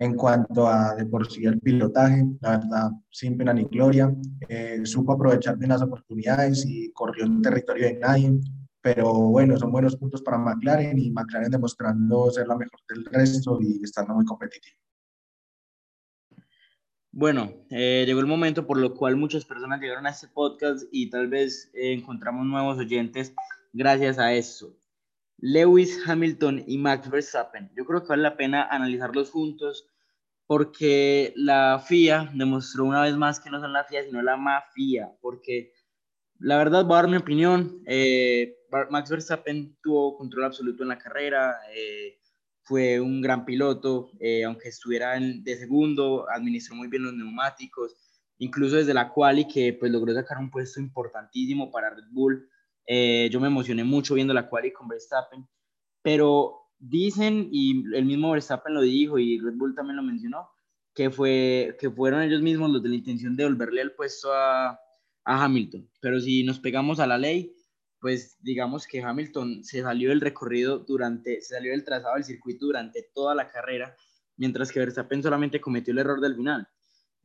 en 0.00 0.14
cuanto 0.14 0.68
a 0.68 0.94
de 0.94 1.06
por 1.06 1.28
sí 1.28 1.44
el 1.44 1.58
pilotaje, 1.58 2.24
la 2.40 2.58
verdad, 2.58 2.90
sin 3.10 3.36
pena 3.36 3.52
ni 3.52 3.64
gloria, 3.64 4.14
eh, 4.48 4.80
supo 4.84 5.12
aprovechar 5.12 5.58
bien 5.58 5.70
las 5.70 5.82
oportunidades 5.82 6.64
y 6.64 6.92
corrió 6.92 7.24
en 7.24 7.42
territorio 7.42 7.86
de 7.86 7.94
nadie, 7.94 8.40
pero 8.80 9.12
bueno, 9.12 9.58
son 9.58 9.72
buenos 9.72 9.96
puntos 9.96 10.22
para 10.22 10.38
McLaren 10.38 10.98
y 10.98 11.10
McLaren 11.10 11.50
demostrando 11.50 12.30
ser 12.30 12.46
la 12.46 12.56
mejor 12.56 12.80
del 12.88 13.04
resto 13.06 13.58
y 13.60 13.82
estando 13.82 14.14
muy 14.14 14.24
competitivo. 14.24 14.76
Bueno, 17.10 17.52
eh, 17.70 18.04
llegó 18.06 18.20
el 18.20 18.26
momento 18.26 18.66
por 18.66 18.78
lo 18.78 18.94
cual 18.94 19.16
muchas 19.16 19.44
personas 19.44 19.80
llegaron 19.80 20.06
a 20.06 20.10
este 20.10 20.28
podcast 20.28 20.84
y 20.92 21.10
tal 21.10 21.26
vez 21.26 21.70
eh, 21.74 21.92
encontramos 21.92 22.46
nuevos 22.46 22.78
oyentes 22.78 23.34
gracias 23.72 24.18
a 24.18 24.32
eso. 24.32 24.76
Lewis 25.38 26.00
Hamilton 26.06 26.64
y 26.66 26.78
Max 26.78 27.10
Verstappen. 27.10 27.70
Yo 27.76 27.84
creo 27.84 28.02
que 28.02 28.08
vale 28.08 28.22
la 28.22 28.36
pena 28.36 28.68
analizarlos 28.70 29.30
juntos 29.30 29.88
porque 30.46 31.32
la 31.36 31.78
FIA 31.78 32.30
demostró 32.34 32.84
una 32.84 33.02
vez 33.02 33.16
más 33.16 33.38
que 33.40 33.50
no 33.50 33.60
son 33.60 33.72
la 33.72 33.84
FIA, 33.84 34.04
sino 34.04 34.22
la 34.22 34.36
mafia, 34.36 35.12
porque 35.20 35.72
la 36.38 36.56
verdad 36.56 36.84
voy 36.84 36.94
a 36.94 37.02
dar 37.02 37.10
mi 37.10 37.16
opinión. 37.16 37.82
Eh, 37.86 38.57
Max 38.90 39.10
Verstappen 39.10 39.76
tuvo 39.82 40.16
control 40.16 40.44
absoluto 40.44 40.82
en 40.82 40.90
la 40.90 40.98
carrera, 40.98 41.56
eh, 41.74 42.18
fue 42.62 43.00
un 43.00 43.20
gran 43.22 43.44
piloto, 43.44 44.10
eh, 44.20 44.44
aunque 44.44 44.68
estuviera 44.68 45.18
de 45.18 45.56
segundo, 45.56 46.26
administró 46.28 46.76
muy 46.76 46.88
bien 46.88 47.04
los 47.04 47.14
neumáticos, 47.14 47.96
incluso 48.38 48.76
desde 48.76 48.92
la 48.92 49.10
quali 49.10 49.48
que 49.48 49.72
pues 49.72 49.90
logró 49.90 50.12
sacar 50.12 50.38
un 50.38 50.50
puesto 50.50 50.80
importantísimo 50.80 51.70
para 51.70 51.90
Red 51.90 52.10
Bull. 52.10 52.48
yo 53.30 53.40
me 53.40 53.46
emocioné 53.46 53.84
mucho 53.84 54.14
viendo 54.14 54.34
la 54.34 54.48
quali 54.48 54.72
con 54.72 54.88
Verstappen, 54.88 55.46
pero 56.02 56.68
dicen, 56.78 57.48
y 57.50 57.84
el 57.94 58.04
mismo 58.04 58.32
Verstappen 58.32 58.74
lo 58.74 58.82
dijo 58.82 59.18
y 59.18 59.38
Red 59.38 59.54
Bull 59.54 59.74
también 59.74 59.96
lo 59.96 60.02
mencionó, 60.02 60.50
que, 60.94 61.10
fue, 61.10 61.76
que 61.80 61.90
fueron 61.90 62.22
ellos 62.22 62.42
mismos 62.42 62.70
los 62.70 62.82
de 62.82 62.88
la 62.88 62.96
intención 62.96 63.36
de 63.36 63.44
devolverle 63.44 63.82
el 63.82 63.92
puesto 63.92 64.32
a, 64.32 64.70
a 65.24 65.44
Hamilton. 65.44 65.88
Pero 66.00 66.20
si 66.20 66.42
nos 66.44 66.58
pegamos 66.58 67.00
a 67.00 67.06
la 67.06 67.18
ley, 67.18 67.54
pues 68.00 68.36
digamos 68.40 68.86
que 68.86 69.02
Hamilton 69.02 69.64
se 69.64 69.82
salió 69.82 70.10
del 70.10 70.20
recorrido 70.20 70.78
durante, 70.78 71.40
se 71.40 71.54
salió 71.54 71.72
del 71.72 71.84
trazado 71.84 72.14
del 72.14 72.24
circuito 72.24 72.66
durante 72.66 73.02
toda 73.14 73.34
la 73.34 73.48
carrera, 73.48 73.96
mientras 74.36 74.70
que 74.70 74.80
Verstappen 74.80 75.22
solamente 75.22 75.60
cometió 75.60 75.92
el 75.92 75.98
error 75.98 76.20
del 76.20 76.36
final. 76.36 76.68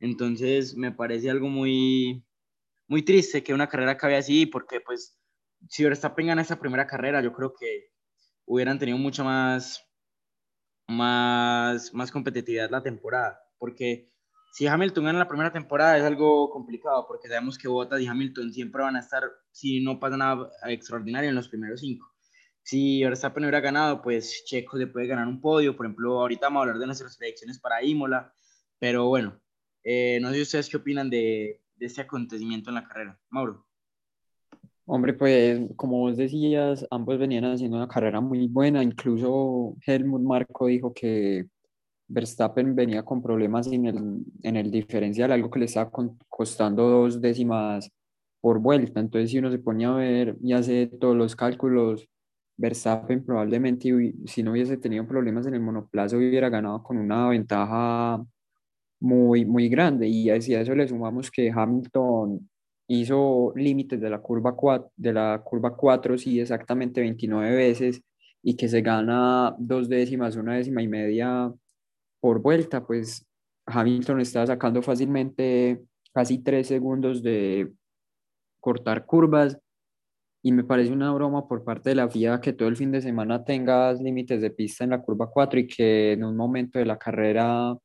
Entonces 0.00 0.76
me 0.76 0.92
parece 0.92 1.30
algo 1.30 1.48
muy, 1.48 2.24
muy 2.88 3.02
triste 3.02 3.42
que 3.42 3.54
una 3.54 3.68
carrera 3.68 3.92
acabe 3.92 4.16
así, 4.16 4.46
porque 4.46 4.80
pues 4.80 5.18
si 5.68 5.84
Verstappen 5.84 6.26
gana 6.26 6.42
esa 6.42 6.58
primera 6.58 6.86
carrera, 6.86 7.22
yo 7.22 7.32
creo 7.32 7.54
que 7.54 7.90
hubieran 8.44 8.78
tenido 8.78 8.98
mucha 8.98 9.24
más, 9.24 9.88
más, 10.88 11.94
más 11.94 12.10
competitividad 12.10 12.70
la 12.70 12.82
temporada, 12.82 13.40
porque 13.58 14.13
si 14.54 14.68
Hamilton 14.68 15.06
gana 15.06 15.18
la 15.18 15.26
primera 15.26 15.52
temporada 15.52 15.98
es 15.98 16.04
algo 16.04 16.48
complicado, 16.48 17.04
porque 17.08 17.26
sabemos 17.26 17.58
que 17.58 17.66
Bottas 17.66 18.00
y 18.00 18.06
Hamilton 18.06 18.52
siempre 18.52 18.82
van 18.82 18.94
a 18.94 19.00
estar, 19.00 19.24
si 19.50 19.82
no 19.82 19.98
pasa 19.98 20.16
nada 20.16 20.48
extraordinario, 20.68 21.28
en 21.28 21.34
los 21.34 21.48
primeros 21.48 21.80
cinco. 21.80 22.14
Si 22.62 23.02
Verstappen 23.02 23.42
hubiera 23.42 23.58
ganado, 23.58 24.00
pues 24.00 24.44
Checo 24.46 24.78
se 24.78 24.86
puede 24.86 25.08
ganar 25.08 25.26
un 25.26 25.40
podio, 25.40 25.76
por 25.76 25.86
ejemplo, 25.86 26.20
ahorita 26.20 26.46
vamos 26.46 26.60
a 26.60 26.62
hablar 26.62 26.78
de 26.78 26.86
nuestras 26.86 27.16
predicciones 27.16 27.58
para 27.58 27.82
Imola, 27.82 28.32
pero 28.78 29.08
bueno, 29.08 29.40
eh, 29.82 30.20
no 30.22 30.30
sé 30.30 30.42
ustedes 30.42 30.68
qué 30.68 30.76
opinan 30.76 31.10
de, 31.10 31.60
de 31.74 31.86
este 31.86 32.02
acontecimiento 32.02 32.70
en 32.70 32.74
la 32.76 32.86
carrera. 32.86 33.18
Mauro. 33.30 33.66
Hombre, 34.86 35.14
pues 35.14 35.62
como 35.74 35.98
vos 35.98 36.16
decías, 36.16 36.86
ambos 36.92 37.18
venían 37.18 37.44
haciendo 37.44 37.76
una 37.76 37.88
carrera 37.88 38.20
muy 38.20 38.46
buena. 38.46 38.84
Incluso 38.84 39.74
Helmut 39.84 40.22
Marco 40.22 40.66
dijo 40.66 40.94
que 40.94 41.48
Verstappen 42.08 42.74
venía 42.74 43.02
con 43.04 43.22
problemas 43.22 43.66
en 43.68 43.86
el, 43.86 44.24
en 44.42 44.56
el 44.56 44.70
diferencial, 44.70 45.32
algo 45.32 45.50
que 45.50 45.60
le 45.60 45.64
estaba 45.66 45.90
costando 46.28 46.88
dos 46.88 47.20
décimas 47.20 47.90
por 48.40 48.58
vuelta. 48.60 49.00
Entonces, 49.00 49.30
si 49.30 49.38
uno 49.38 49.50
se 49.50 49.58
ponía 49.58 49.90
a 49.90 49.96
ver 49.96 50.36
y 50.42 50.52
hace 50.52 50.86
todos 50.86 51.16
los 51.16 51.34
cálculos, 51.36 52.08
Verstappen 52.56 53.24
probablemente, 53.24 53.90
si 54.26 54.42
no 54.42 54.52
hubiese 54.52 54.76
tenido 54.76 55.06
problemas 55.06 55.46
en 55.46 55.54
el 55.54 55.60
monoplaza, 55.60 56.16
hubiera 56.16 56.48
ganado 56.48 56.82
con 56.82 56.98
una 56.98 57.28
ventaja 57.28 58.24
muy, 59.00 59.44
muy 59.44 59.68
grande. 59.68 60.08
Y 60.08 60.28
si 60.42 60.54
a 60.54 60.60
eso 60.60 60.74
le 60.74 60.88
sumamos 60.88 61.30
que 61.30 61.50
Hamilton 61.50 62.48
hizo 62.88 63.52
límites 63.56 64.00
de 64.00 64.10
la 64.10 64.20
curva 64.20 64.54
4, 64.54 64.90
de 64.96 65.12
la 65.12 65.42
curva 65.44 65.76
4 65.76 66.18
sí, 66.18 66.40
exactamente 66.40 67.00
29 67.00 67.56
veces 67.56 68.02
y 68.42 68.56
que 68.56 68.68
se 68.68 68.82
gana 68.82 69.54
dos 69.58 69.88
décimas, 69.88 70.36
una 70.36 70.54
décima 70.56 70.82
y 70.82 70.88
media 70.88 71.52
por 72.24 72.40
vuelta, 72.40 72.86
pues 72.86 73.26
Hamilton 73.66 74.18
está 74.22 74.46
sacando 74.46 74.80
fácilmente 74.80 75.84
casi 76.14 76.38
tres 76.38 76.68
segundos 76.68 77.22
de 77.22 77.70
cortar 78.60 79.04
curvas. 79.04 79.58
Y 80.42 80.50
me 80.52 80.64
parece 80.64 80.90
una 80.90 81.12
broma 81.12 81.46
por 81.46 81.64
parte 81.64 81.90
de 81.90 81.96
la 81.96 82.08
FIA 82.08 82.40
que 82.40 82.54
todo 82.54 82.68
el 82.68 82.76
fin 82.76 82.90
de 82.92 83.02
semana 83.02 83.44
tengas 83.44 84.00
límites 84.00 84.40
de 84.40 84.50
pista 84.50 84.84
en 84.84 84.90
la 84.90 85.02
curva 85.02 85.28
4 85.30 85.60
y 85.60 85.66
que 85.66 86.12
en 86.12 86.24
un 86.24 86.34
momento 86.34 86.78
de 86.78 86.86
la 86.86 86.96
carrera 86.96 87.76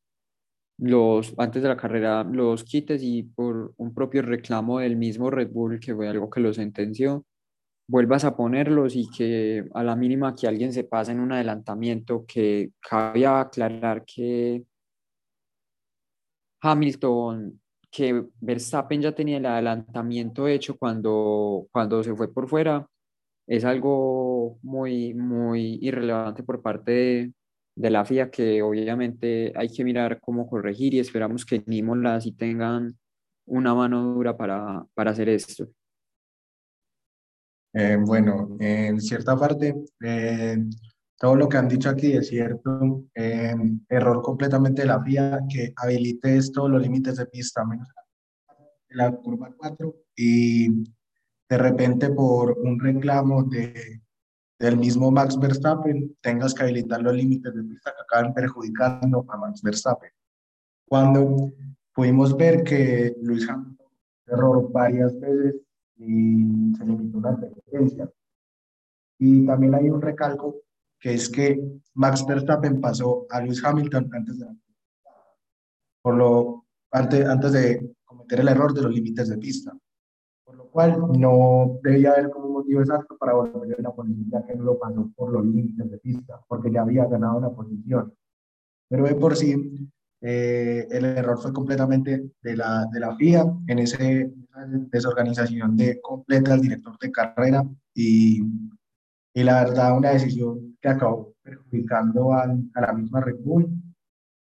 los, 0.78 1.36
antes 1.38 1.62
de 1.62 1.68
la 1.68 1.76
carrera 1.76 2.24
los 2.24 2.64
quites 2.64 3.04
y 3.04 3.24
por 3.24 3.74
un 3.76 3.94
propio 3.94 4.22
reclamo 4.22 4.80
del 4.80 4.96
mismo 4.96 5.30
Red 5.30 5.52
Bull, 5.52 5.82
que 5.82 5.94
fue 5.94 6.08
algo 6.08 6.30
que 6.30 6.40
lo 6.40 6.54
sentenció, 6.54 7.26
vuelvas 7.90 8.24
a 8.24 8.36
ponerlos 8.36 8.96
y 8.96 9.10
que 9.10 9.66
a 9.74 9.84
la 9.84 9.96
mínima 9.96 10.36
que 10.36 10.48
alguien 10.48 10.72
se 10.72 10.84
pase 10.84 11.12
en 11.12 11.20
un 11.20 11.32
adelantamiento, 11.32 12.24
que 12.28 12.72
cabe 12.80 13.26
aclarar 13.26 14.06
que 14.06 14.64
Hamilton, 16.62 17.60
que 17.90 18.26
Verstappen 18.42 19.02
ya 19.02 19.14
tenía 19.14 19.38
el 19.38 19.46
adelantamiento 19.48 20.48
hecho 20.48 20.78
cuando, 20.78 21.68
cuando 21.72 22.04
se 22.04 22.16
fue 22.16 22.32
por 22.32 22.48
fuera, 22.48 22.88
es 23.48 23.66
algo 23.66 24.60
muy, 24.62 25.16
muy 25.16 25.80
irrelevante 25.82 26.44
por 26.44 26.62
parte 26.62 27.34
de, 27.76 27.90
la 27.90 28.06
FIA 28.06 28.30
que 28.30 28.62
obviamente 28.62 29.52
hay 29.56 29.70
que 29.70 29.84
mirar 29.84 30.20
cómo 30.22 30.48
corregir 30.48 30.94
y 30.94 31.00
esperamos 31.00 31.46
que 31.46 31.64
Nimola 31.66 32.22
sí 32.22 32.34
tengan 32.34 33.00
una 33.48 33.74
mano 33.74 34.04
dura 34.14 34.38
para, 34.38 34.86
para 34.94 35.12
hacer 35.12 35.30
esto. 35.30 35.70
Eh, 37.74 37.98
bueno, 38.00 38.58
en 38.60 39.00
cierta 39.00 39.38
parte, 39.38 39.76
eh, 40.04 40.58
todo 41.18 41.36
lo 41.36 41.48
que 41.48 41.58
han 41.58 41.68
dicho 41.68 41.90
aquí 41.90 42.14
es 42.14 42.28
cierto. 42.28 43.06
Eh, 43.14 43.56
error 43.90 44.22
completamente 44.22 44.82
de 44.82 44.88
la 44.88 45.04
FIA 45.04 45.42
que 45.50 45.74
habilite 45.76 46.38
esto, 46.38 46.68
los 46.68 46.82
límites 46.82 47.18
de 47.18 47.26
pista 47.26 47.66
menos 47.66 47.88
la 48.92 49.12
curva 49.12 49.54
4 49.56 49.96
y 50.16 50.84
de 51.48 51.58
repente 51.58 52.10
por 52.10 52.58
un 52.58 52.80
reclamo 52.80 53.44
de 53.44 54.02
del 54.60 54.78
mismo 54.78 55.10
Max 55.10 55.40
Verstappen 55.40 56.18
tengas 56.22 56.54
que 56.54 56.64
habilitar 56.64 57.02
los 57.02 57.16
límites 57.16 57.56
de 57.56 57.64
pista 57.64 57.92
que 57.92 58.02
acaban 58.02 58.34
perjudicando 58.34 59.26
a 59.30 59.38
Max 59.38 59.62
Verstappen. 59.62 60.12
Cuando 60.86 61.54
pudimos 61.94 62.36
ver 62.36 62.64
que 62.64 63.16
Luis 63.22 63.48
Hamilton 63.48 63.88
error 64.28 64.70
varias 64.72 65.18
veces 65.20 65.56
y 66.00 66.74
se 66.76 66.86
limitó 66.86 67.18
una 67.20 67.30
advertencia. 67.30 68.10
Y 69.20 69.46
también 69.46 69.76
hay 69.76 69.90
un 69.90 70.02
recalco 70.02 70.64
que 71.00 71.14
es 71.14 71.30
que 71.30 71.62
Max 71.94 72.26
Verstappen 72.26 72.82
pasó 72.82 73.26
a 73.30 73.42
Luis 73.42 73.64
Hamilton 73.64 74.10
antes 74.12 74.40
de, 74.40 74.48
por 76.02 76.16
lo, 76.16 76.66
antes, 76.92 77.26
antes 77.26 77.52
de 77.54 77.96
cometer 78.04 78.40
el 78.40 78.48
error 78.48 78.74
de 78.74 78.82
los 78.82 78.94
límites 78.94 79.30
de 79.30 79.38
pista 79.38 79.78
por 80.50 80.58
lo 80.58 80.66
cual 80.72 81.00
no 81.20 81.80
debía 81.84 82.14
haber 82.14 82.32
como 82.32 82.50
motivo 82.50 82.80
exacto 82.80 83.16
para 83.20 83.34
volver 83.34 83.78
a 83.78 83.84
la 83.84 83.92
posición, 83.92 84.32
ya 84.32 84.44
que 84.44 84.56
no 84.56 84.64
lo 84.64 84.80
pasó 84.80 85.08
por 85.16 85.32
los 85.32 85.46
límites 85.46 85.92
de 85.92 86.00
pista, 86.00 86.42
porque 86.48 86.72
ya 86.72 86.82
había 86.82 87.06
ganado 87.06 87.40
la 87.40 87.52
posición. 87.52 88.12
Pero 88.88 89.06
de 89.06 89.14
por 89.14 89.36
sí, 89.36 89.88
eh, 90.22 90.88
el 90.92 91.06
error 91.06 91.40
fue 91.42 91.54
completamente 91.54 92.32
de 92.42 92.58
la, 92.58 92.86
de 92.92 93.00
la 93.00 93.16
FIA 93.16 93.46
en 93.68 93.80
ese, 93.80 94.32
desorganización 94.92 95.78
de 95.78 96.02
completa 96.02 96.54
el 96.54 96.62
director 96.62 96.98
de 97.00 97.12
carrera 97.12 97.64
y, 97.94 98.42
y 99.34 99.44
la 99.44 99.64
verdad 99.64 99.98
una 99.98 100.10
decisión 100.10 100.78
que 100.82 100.90
acabó 100.90 101.34
perjudicando 101.42 102.34
a, 102.34 102.44
a 102.44 102.82
la 102.82 102.94
misma 102.94 103.22
Red 103.22 103.38
Bull 103.40 103.70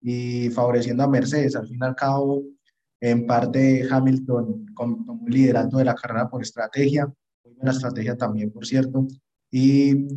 y 0.01 0.51
favoreciendo 0.51 1.05
a 1.05 1.09
Mercedes. 1.09 1.57
Al 1.57 1.69
fin 1.69 1.79
y 1.81 1.85
al 1.85 1.95
cabo, 1.95 2.43
en 3.01 3.27
parte, 3.27 3.87
Hamilton 3.89 4.67
tomó 4.77 5.21
un 5.23 5.31
liderato 5.31 5.79
de 5.79 5.85
la 5.85 5.95
carrera 5.95 6.29
por 6.29 6.43
estrategia, 6.43 7.07
muy 7.45 7.55
buena 7.55 7.71
estrategia 7.71 8.17
también, 8.17 8.51
por 8.51 8.67
cierto. 8.67 9.07
Y 9.51 10.09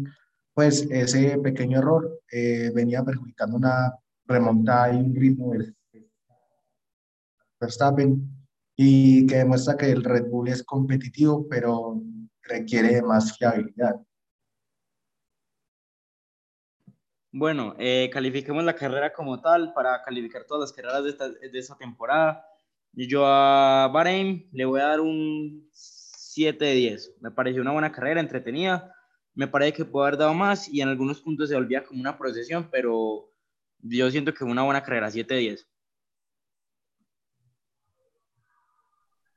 pues 0.53 0.87
ese 0.89 1.37
pequeño 1.39 1.79
error 1.79 2.19
eh, 2.31 2.71
venía 2.73 3.03
perjudicando 3.03 3.57
una 3.57 3.93
remontada 4.25 4.93
y 4.93 4.97
un 4.97 5.15
ritmo 5.15 5.51
del 5.51 5.75
Verstappen 7.59 8.29
y 8.75 9.27
que 9.27 9.35
demuestra 9.35 9.77
que 9.77 9.91
el 9.91 10.03
Red 10.03 10.29
Bull 10.29 10.47
es 10.47 10.63
competitivo, 10.63 11.47
pero 11.47 12.01
requiere 12.43 13.01
más 13.01 13.37
fiabilidad. 13.37 14.01
Bueno, 17.33 17.75
eh, 17.79 18.09
califiquemos 18.11 18.63
la 18.63 18.75
carrera 18.75 19.13
como 19.13 19.39
tal 19.39 19.71
para 19.73 20.01
calificar 20.01 20.43
todas 20.45 20.61
las 20.61 20.73
carreras 20.73 21.03
de 21.03 21.09
esta, 21.11 21.29
de 21.29 21.59
esta 21.59 21.77
temporada. 21.77 22.45
Yo 22.91 23.25
a 23.25 23.87
Bahrein 23.87 24.49
le 24.51 24.65
voy 24.65 24.81
a 24.81 24.87
dar 24.87 24.99
un 24.99 25.69
7 25.71 26.65
de 26.65 26.73
10. 26.73 27.17
Me 27.21 27.31
pareció 27.31 27.61
una 27.61 27.71
buena 27.71 27.91
carrera, 27.91 28.19
entretenida. 28.19 28.93
Me 29.33 29.47
parece 29.47 29.73
que 29.73 29.85
puede 29.85 30.07
haber 30.07 30.19
dado 30.19 30.33
más 30.33 30.67
y 30.67 30.81
en 30.81 30.89
algunos 30.89 31.21
puntos 31.21 31.47
se 31.47 31.55
volvía 31.55 31.85
como 31.85 32.01
una 32.01 32.17
procesión, 32.17 32.67
pero 32.69 33.30
yo 33.83 34.09
siento 34.11 34.33
que 34.33 34.43
una 34.43 34.63
buena 34.63 34.81
carrera, 34.83 35.11
7 35.11 35.33
de 35.33 35.39
10. 35.39 35.67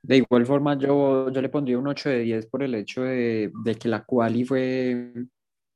De 0.03 0.17
igual 0.17 0.45
forma, 0.45 0.77
yo, 0.77 1.31
yo 1.31 1.41
le 1.41 1.49
pondría 1.49 1.79
un 1.79 1.87
8 1.87 2.09
de 2.09 2.19
10 2.19 2.45
por 2.47 2.61
el 2.63 2.75
hecho 2.75 3.01
de, 3.01 3.51
de 3.63 3.75
que 3.75 3.89
la 3.89 4.03
quali 4.03 4.45
fue 4.45 5.13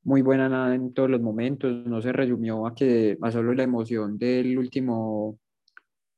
muy 0.04 0.22
buena 0.22 0.74
en 0.74 0.94
todos 0.94 1.10
los 1.10 1.22
momentos, 1.22 1.86
no 1.86 2.02
se 2.02 2.12
resumió 2.12 2.68
a 2.68 2.76
que 2.76 3.18
a 3.22 3.32
solo 3.32 3.54
la 3.54 3.64
emoción 3.64 4.18
del 4.18 4.58
último 4.58 5.40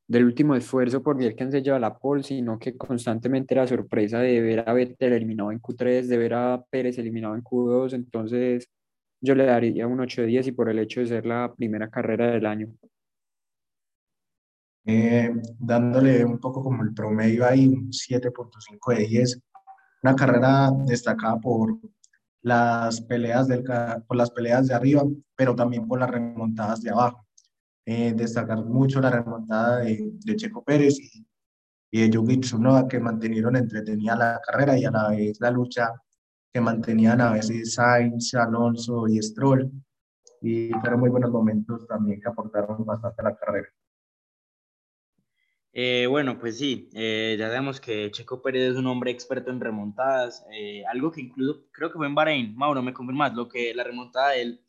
del 0.08 0.25
último 0.25 0.55
esfuerzo 0.55 1.01
por 1.01 1.17
quién 1.17 1.51
se 1.51 1.62
lleva 1.62 1.79
la 1.79 1.98
pole, 1.98 2.22
sino 2.22 2.60
que 2.60 2.75
constantemente 2.75 3.55
la 3.55 3.65
sorpresa 3.65 4.20
de 4.20 4.41
ver 4.41 4.67
a 4.67 4.74
Vettel 4.74 5.13
eliminado 5.13 5.53
en 5.53 5.62
Q3, 5.62 6.05
de 6.05 6.17
ver 6.17 6.34
a 6.34 6.62
Pérez 6.70 6.98
eliminado 6.98 7.34
en 7.34 7.41
Q2, 7.41 7.93
entonces 7.93 8.67
yo 9.21 9.35
le 9.35 9.45
daría 9.45 9.87
un 9.87 9.99
8 9.99 10.21
de 10.21 10.27
10 10.27 10.47
y 10.47 10.51
por 10.51 10.69
el 10.69 10.79
hecho 10.79 10.99
de 10.99 11.07
ser 11.07 11.25
la 11.25 11.53
primera 11.55 11.89
carrera 11.89 12.31
del 12.31 12.45
año. 12.45 12.73
Eh, 14.83 15.31
dándole 15.59 16.25
un 16.25 16.39
poco 16.39 16.63
como 16.63 16.83
el 16.83 16.93
promedio 16.93 17.45
ahí, 17.45 17.67
un 17.67 17.91
7.5 17.91 18.95
de 18.95 19.07
10. 19.07 19.39
Una 20.03 20.15
carrera 20.15 20.71
destacada 20.87 21.39
por 21.39 21.77
las 22.41 23.01
peleas, 23.01 23.47
del, 23.47 23.63
por 24.07 24.17
las 24.17 24.31
peleas 24.31 24.67
de 24.67 24.73
arriba, 24.73 25.03
pero 25.35 25.55
también 25.55 25.87
por 25.87 25.99
las 25.99 26.09
remontadas 26.09 26.81
de 26.81 26.89
abajo. 26.89 27.27
Eh, 27.85 28.13
destacar 28.15 28.63
mucho 28.65 28.99
la 29.01 29.11
remontada 29.11 29.79
de, 29.79 30.11
de 30.13 30.35
Checo 30.35 30.63
Pérez 30.63 30.99
y, 30.99 31.25
y, 31.91 32.01
de 32.01 32.09
Yuki 32.09 32.37
Tsunoda 32.39 32.87
que 32.87 32.99
mantenieron 32.99 33.55
entretenida 33.55 34.15
la 34.15 34.41
carrera 34.43 34.77
y 34.77 34.85
a 34.85 34.91
la 34.91 35.09
vez 35.09 35.39
la 35.39 35.51
lucha 35.51 35.91
que 36.53 36.62
mantenían 36.62 37.22
a 37.22 37.31
veces 37.31 37.74
Sainz, 37.75 38.34
Alonso 38.34 39.08
y 39.08 39.22
Stroll 39.22 39.72
y 40.41 40.72
fueron 40.72 41.00
muy 41.00 41.10
buenos 41.10 41.31
momentos 41.31 41.88
también 41.88 42.20
que 42.20 42.27
aportaron 42.27 42.84
bastante 42.86 43.22
a 43.22 43.25
la 43.25 43.36
carrera. 43.36 43.70
Eh, 45.74 46.05
bueno, 46.10 46.38
pues 46.38 46.58
sí, 46.58 46.89
eh, 46.93 47.38
ya 47.39 47.48
sabemos 47.48 47.79
que 47.79 48.12
Checo 48.12 48.41
Pérez 48.41 48.72
es 48.72 48.77
un 48.77 48.88
hombre 48.88 49.12
experto 49.12 49.51
en 49.51 49.62
remontadas, 49.62 50.46
eh, 50.51 50.84
algo 50.86 51.12
que 51.12 51.22
incluso 51.22 51.63
creo 51.72 51.89
que 51.89 51.98
fue 51.98 52.08
en 52.08 52.15
Bahrein, 52.15 52.55
Mauro, 52.58 52.81
me 52.81 52.93
confirmas, 52.93 53.34
lo 53.34 53.48
que 53.48 53.74
la 53.74 53.86
remontada 53.86 54.31
de 54.31 54.41
él, 54.41 54.62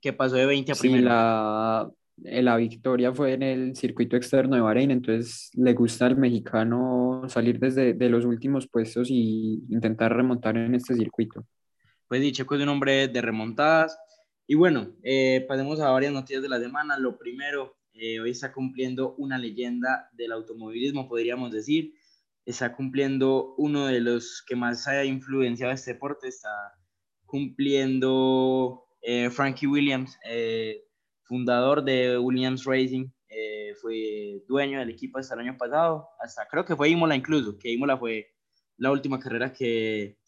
que 0.00 0.12
pasó 0.12 0.36
de 0.36 0.46
20 0.46 0.70
a 0.70 0.76
primero. 0.76 1.02
Sí, 1.02 1.08
la, 1.08 1.90
eh, 1.90 2.03
la 2.16 2.56
victoria 2.56 3.12
fue 3.12 3.32
en 3.32 3.42
el 3.42 3.76
circuito 3.76 4.16
externo 4.16 4.54
de 4.54 4.62
Bahrein, 4.62 4.90
entonces 4.90 5.50
le 5.54 5.72
gusta 5.74 6.06
al 6.06 6.16
mexicano 6.16 7.22
salir 7.28 7.58
desde 7.58 7.94
de 7.94 8.08
los 8.08 8.24
últimos 8.24 8.68
puestos 8.68 9.08
y 9.10 9.64
intentar 9.68 10.14
remontar 10.14 10.56
en 10.56 10.74
este 10.74 10.94
circuito. 10.94 11.44
Pues 12.08 12.22
sí, 12.22 12.32
Checo 12.32 12.54
es 12.54 12.62
un 12.62 12.68
hombre 12.68 13.08
de 13.08 13.20
remontadas. 13.20 13.98
Y 14.46 14.54
bueno, 14.54 14.94
eh, 15.02 15.44
pasemos 15.48 15.80
a 15.80 15.90
varias 15.90 16.12
noticias 16.12 16.42
de 16.42 16.48
la 16.48 16.60
semana. 16.60 16.98
Lo 16.98 17.18
primero, 17.18 17.76
eh, 17.94 18.20
hoy 18.20 18.30
está 18.30 18.52
cumpliendo 18.52 19.14
una 19.16 19.38
leyenda 19.38 20.10
del 20.12 20.32
automovilismo, 20.32 21.08
podríamos 21.08 21.50
decir. 21.50 21.94
Está 22.44 22.76
cumpliendo 22.76 23.54
uno 23.56 23.86
de 23.86 24.00
los 24.00 24.44
que 24.46 24.54
más 24.54 24.86
ha 24.86 25.04
influenciado 25.04 25.72
este 25.72 25.94
deporte. 25.94 26.28
Está 26.28 26.74
cumpliendo 27.24 28.84
Frankie 29.30 29.66
Williams 29.66 30.18
fundador 31.24 31.82
de 31.84 32.18
Williams 32.18 32.64
Racing, 32.64 33.08
eh, 33.36 33.74
fue 33.80 34.42
dueño 34.46 34.78
del 34.78 34.90
equipo 34.90 35.18
hasta 35.18 35.34
el 35.34 35.40
año 35.40 35.56
pasado, 35.58 36.08
hasta 36.20 36.46
creo 36.46 36.64
que 36.64 36.76
fue 36.76 36.90
Imola 36.90 37.16
incluso, 37.16 37.58
que 37.58 37.72
Imola 37.72 37.98
fue 37.98 38.28
la 38.76 38.92
última 38.92 39.18
carrera 39.18 39.52
que... 39.52 40.18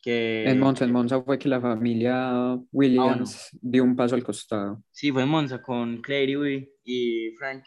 que 0.00 0.44
en 0.48 0.60
Monza, 0.60 0.84
en 0.84 0.92
Monza 0.92 1.20
fue 1.22 1.38
que 1.38 1.48
la 1.48 1.60
familia 1.60 2.56
Williams 2.70 3.50
ah, 3.52 3.58
dio 3.60 3.82
un 3.82 3.96
paso 3.96 4.14
al 4.14 4.22
costado. 4.22 4.82
Sí, 4.92 5.10
fue 5.10 5.22
en 5.22 5.28
Monza 5.28 5.60
con 5.62 6.00
Clary 6.00 6.70
y 6.84 7.30
Frank. 7.36 7.64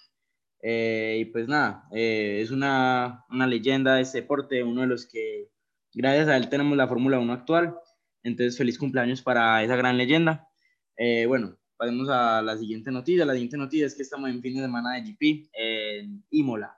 Eh, 0.62 1.18
y 1.22 1.26
pues 1.26 1.48
nada, 1.48 1.84
eh, 1.92 2.40
es 2.42 2.52
una, 2.52 3.26
una 3.30 3.46
leyenda 3.46 3.96
de 3.96 4.02
este 4.02 4.22
deporte, 4.22 4.64
uno 4.64 4.82
de 4.82 4.88
los 4.88 5.06
que 5.06 5.50
gracias 5.94 6.30
a 6.30 6.38
él 6.38 6.50
tenemos 6.50 6.78
la 6.78 6.88
Fórmula 6.88 7.20
1 7.20 7.34
actual. 7.34 7.76
Entonces, 8.24 8.58
feliz 8.58 8.78
cumpleaños 8.78 9.22
para 9.22 9.64
esa 9.64 9.76
gran 9.76 9.98
leyenda. 9.98 10.48
bueno, 11.28 11.57
pasemos 11.78 12.10
a 12.10 12.42
la 12.42 12.58
siguiente 12.58 12.92
noticia. 12.92 13.26
La 13.26 13.34
siguiente 13.34 13.58
noticia 13.58 13.86
es 13.86 13.96
que 13.96 14.04
estamos 14.04 14.30
en 14.30 14.42
fin 14.42 14.56
de 14.56 14.62
semana 14.62 14.96
de 14.96 15.02
GP 15.02 15.50
en 15.54 16.24
Imola. 16.32 16.78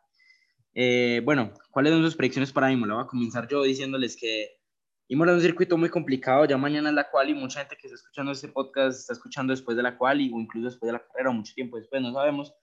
Eh, 0.73 1.21
bueno, 1.25 1.53
¿cuáles 1.71 1.93
son 1.93 2.03
sus 2.03 2.15
predicciones 2.15 2.51
para 2.51 2.71
Imola? 2.71 2.95
Voy 2.95 3.03
a 3.03 3.07
comenzar 3.07 3.47
yo 3.47 3.63
diciéndoles 3.63 4.15
que 4.15 4.59
Imola 5.07 5.31
es 5.31 5.37
un 5.37 5.43
circuito 5.43 5.77
muy 5.77 5.89
complicado. 5.89 6.45
Ya 6.45 6.57
mañana 6.57 6.89
es 6.89 6.95
la 6.95 7.09
cual 7.09 7.29
y 7.29 7.33
mucha 7.33 7.61
gente 7.61 7.77
que 7.77 7.87
está 7.87 7.95
escuchando 7.95 8.31
este 8.31 8.49
podcast 8.49 8.99
está 8.99 9.13
escuchando 9.13 9.51
después 9.51 9.75
de 9.75 9.83
la 9.83 9.97
cual 9.97 10.19
o 10.19 10.39
incluso 10.39 10.65
después 10.65 10.87
de 10.87 10.93
la 10.93 11.03
carrera 11.07 11.31
o 11.31 11.33
mucho 11.33 11.53
tiempo 11.53 11.77
después, 11.77 12.01
no 12.01 12.13
sabemos. 12.13 12.53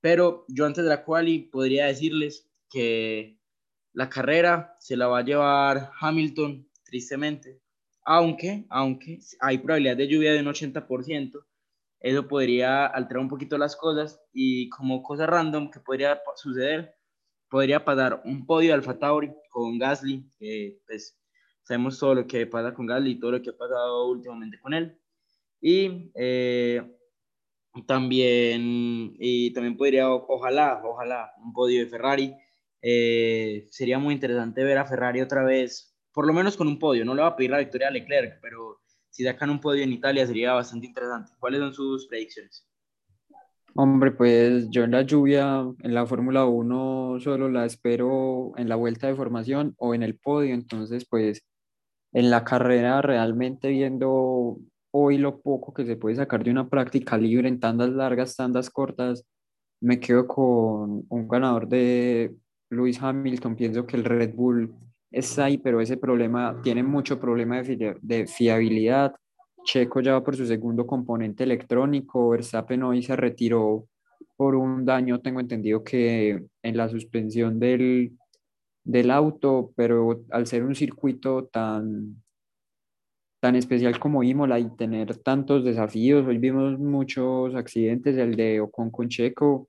Pero 0.00 0.44
yo 0.48 0.66
antes 0.66 0.84
de 0.84 0.90
la 0.90 1.04
quali 1.04 1.38
podría 1.38 1.86
decirles 1.86 2.48
que 2.70 3.38
la 3.92 4.10
carrera 4.10 4.74
se 4.78 4.96
la 4.96 5.06
va 5.06 5.20
a 5.20 5.24
llevar 5.24 5.90
Hamilton, 5.98 6.68
tristemente. 6.84 7.62
Aunque, 8.04 8.66
aunque 8.68 9.18
hay 9.40 9.58
probabilidad 9.58 9.96
de 9.96 10.06
lluvia 10.06 10.32
de 10.32 10.40
un 10.40 10.46
80%, 10.46 11.44
eso 12.06 12.28
podría 12.28 12.86
alterar 12.86 13.20
un 13.20 13.28
poquito 13.28 13.58
las 13.58 13.74
cosas 13.74 14.22
y 14.32 14.68
como 14.68 15.02
cosa 15.02 15.26
random 15.26 15.72
que 15.72 15.80
podría 15.80 16.22
suceder, 16.36 16.94
podría 17.50 17.84
pasar 17.84 18.22
un 18.24 18.46
podio 18.46 18.68
de 18.68 18.74
Alfa 18.74 18.96
Tauri 18.96 19.32
con 19.50 19.76
Gasly, 19.76 20.24
que 20.38 20.78
pues 20.86 21.18
sabemos 21.64 21.98
todo 21.98 22.14
lo 22.14 22.26
que 22.28 22.46
pasa 22.46 22.72
con 22.72 22.86
Gasly 22.86 23.10
y 23.10 23.18
todo 23.18 23.32
lo 23.32 23.42
que 23.42 23.50
ha 23.50 23.56
pasado 23.56 24.08
últimamente 24.08 24.60
con 24.60 24.72
él. 24.74 24.96
Y 25.60 26.12
eh, 26.14 26.80
también, 27.88 29.16
y 29.18 29.52
también 29.52 29.76
podría, 29.76 30.08
ojalá, 30.08 30.80
ojalá, 30.84 31.32
un 31.44 31.52
podio 31.52 31.80
de 31.80 31.90
Ferrari. 31.90 32.36
Eh, 32.82 33.66
sería 33.70 33.98
muy 33.98 34.14
interesante 34.14 34.62
ver 34.62 34.78
a 34.78 34.86
Ferrari 34.86 35.20
otra 35.22 35.42
vez, 35.42 35.96
por 36.12 36.24
lo 36.24 36.32
menos 36.32 36.56
con 36.56 36.68
un 36.68 36.78
podio. 36.78 37.04
No 37.04 37.16
le 37.16 37.22
va 37.22 37.28
a 37.28 37.36
pedir 37.36 37.50
la 37.50 37.58
victoria 37.58 37.88
a 37.88 37.90
Leclerc, 37.90 38.38
pero 38.40 38.65
si 39.16 39.24
sacan 39.24 39.48
un 39.48 39.60
podio 39.60 39.82
en 39.82 39.92
Italia 39.92 40.26
sería 40.26 40.52
bastante 40.52 40.86
interesante. 40.86 41.32
¿Cuáles 41.38 41.60
son 41.60 41.72
sus 41.72 42.06
predicciones? 42.06 42.68
Hombre, 43.74 44.10
pues 44.10 44.68
yo 44.68 44.84
en 44.84 44.90
la 44.90 45.02
lluvia, 45.02 45.64
en 45.80 45.94
la 45.94 46.04
Fórmula 46.04 46.44
1, 46.44 47.18
solo 47.20 47.48
la 47.48 47.64
espero 47.64 48.52
en 48.58 48.68
la 48.68 48.76
vuelta 48.76 49.06
de 49.06 49.14
formación 49.14 49.74
o 49.78 49.94
en 49.94 50.02
el 50.02 50.18
podio. 50.18 50.52
Entonces, 50.52 51.06
pues 51.08 51.42
en 52.12 52.28
la 52.28 52.44
carrera, 52.44 53.00
realmente 53.00 53.68
viendo 53.68 54.58
hoy 54.90 55.16
lo 55.16 55.40
poco 55.40 55.72
que 55.72 55.86
se 55.86 55.96
puede 55.96 56.16
sacar 56.16 56.44
de 56.44 56.50
una 56.50 56.68
práctica 56.68 57.16
libre 57.16 57.48
en 57.48 57.58
tandas 57.58 57.88
largas, 57.88 58.36
tandas 58.36 58.68
cortas, 58.68 59.24
me 59.80 59.98
quedo 59.98 60.26
con 60.26 61.06
un 61.08 61.28
ganador 61.28 61.68
de 61.68 62.36
Lewis 62.68 63.00
Hamilton. 63.00 63.56
Pienso 63.56 63.86
que 63.86 63.96
el 63.96 64.04
Red 64.04 64.34
Bull 64.34 64.74
está 65.10 65.46
ahí, 65.46 65.58
pero 65.58 65.80
ese 65.80 65.96
problema 65.96 66.60
tiene 66.62 66.82
mucho 66.82 67.18
problema 67.18 67.62
de, 67.62 67.96
de 68.00 68.26
fiabilidad. 68.26 69.14
Checo 69.64 70.00
ya 70.00 70.12
va 70.12 70.24
por 70.24 70.36
su 70.36 70.46
segundo 70.46 70.86
componente 70.86 71.44
electrónico, 71.44 72.30
Verstappen 72.30 72.82
hoy 72.84 73.02
se 73.02 73.16
retiró 73.16 73.88
por 74.36 74.54
un 74.54 74.84
daño, 74.84 75.20
tengo 75.20 75.40
entendido 75.40 75.82
que 75.82 76.44
en 76.62 76.76
la 76.76 76.88
suspensión 76.88 77.58
del, 77.58 78.12
del 78.84 79.10
auto, 79.10 79.72
pero 79.74 80.24
al 80.30 80.46
ser 80.46 80.62
un 80.62 80.74
circuito 80.74 81.46
tan, 81.46 82.22
tan 83.40 83.56
especial 83.56 83.98
como 83.98 84.22
Imola 84.22 84.58
y 84.58 84.68
tener 84.76 85.16
tantos 85.18 85.64
desafíos, 85.64 86.26
hoy 86.26 86.38
vimos 86.38 86.78
muchos 86.78 87.54
accidentes, 87.54 88.16
el 88.16 88.36
de 88.36 88.60
Ocon 88.60 88.90
con 88.90 89.08
Checo, 89.08 89.68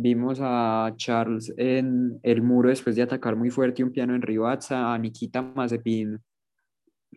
Vimos 0.00 0.38
a 0.40 0.92
Charles 0.96 1.52
en 1.56 2.20
el 2.22 2.40
muro 2.40 2.68
después 2.68 2.94
de 2.94 3.02
atacar 3.02 3.34
muy 3.34 3.50
fuerte 3.50 3.82
un 3.82 3.90
piano 3.90 4.14
en 4.14 4.22
Rivazza, 4.22 4.94
a 4.94 4.96
Nikita 4.96 5.42
Mazepin 5.42 6.20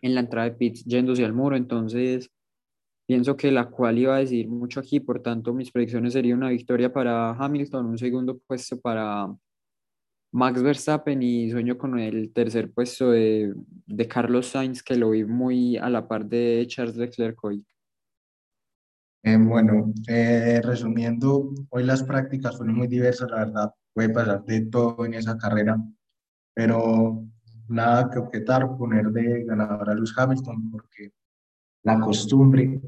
en 0.02 0.14
la 0.16 0.20
entrada 0.20 0.50
de 0.50 0.56
pits 0.56 0.84
yéndose 0.84 1.24
al 1.24 1.32
muro. 1.32 1.54
Entonces, 1.54 2.28
pienso 3.06 3.36
que 3.36 3.52
la 3.52 3.70
cual 3.70 3.98
iba 3.98 4.16
a 4.16 4.18
decidir 4.18 4.48
mucho 4.48 4.80
aquí. 4.80 4.98
Por 4.98 5.22
tanto, 5.22 5.54
mis 5.54 5.70
predicciones 5.70 6.14
serían 6.14 6.38
una 6.38 6.50
victoria 6.50 6.92
para 6.92 7.30
Hamilton, 7.30 7.86
un 7.86 7.98
segundo 7.98 8.40
puesto 8.48 8.80
para 8.80 9.32
Max 10.32 10.60
Verstappen 10.60 11.22
y 11.22 11.52
sueño 11.52 11.78
con 11.78 12.00
el 12.00 12.32
tercer 12.32 12.72
puesto 12.72 13.12
de, 13.12 13.54
de 13.86 14.08
Carlos 14.08 14.46
Sainz, 14.46 14.82
que 14.82 14.96
lo 14.96 15.10
vi 15.10 15.22
muy 15.24 15.76
a 15.76 15.88
la 15.88 16.08
par 16.08 16.26
de 16.26 16.64
Charles 16.66 16.96
Leclerc 16.96 17.44
hoy. 17.44 17.64
Eh, 19.24 19.36
bueno, 19.36 19.92
eh, 20.08 20.60
resumiendo, 20.64 21.54
hoy 21.70 21.84
las 21.84 22.02
prácticas 22.02 22.56
fueron 22.56 22.76
muy 22.76 22.88
diversas, 22.88 23.30
la 23.30 23.44
verdad, 23.44 23.74
puede 23.94 24.08
pasar 24.08 24.44
de 24.44 24.62
todo 24.62 25.04
en 25.04 25.14
esa 25.14 25.38
carrera, 25.38 25.76
pero 26.54 27.24
nada 27.68 28.10
que 28.10 28.18
objetar, 28.18 28.76
poner 28.76 29.06
de 29.12 29.44
ganador 29.44 29.90
a 29.90 29.94
Lewis 29.94 30.12
Hamilton, 30.16 30.70
porque 30.72 31.12
la 31.84 32.00
costumbre 32.00 32.80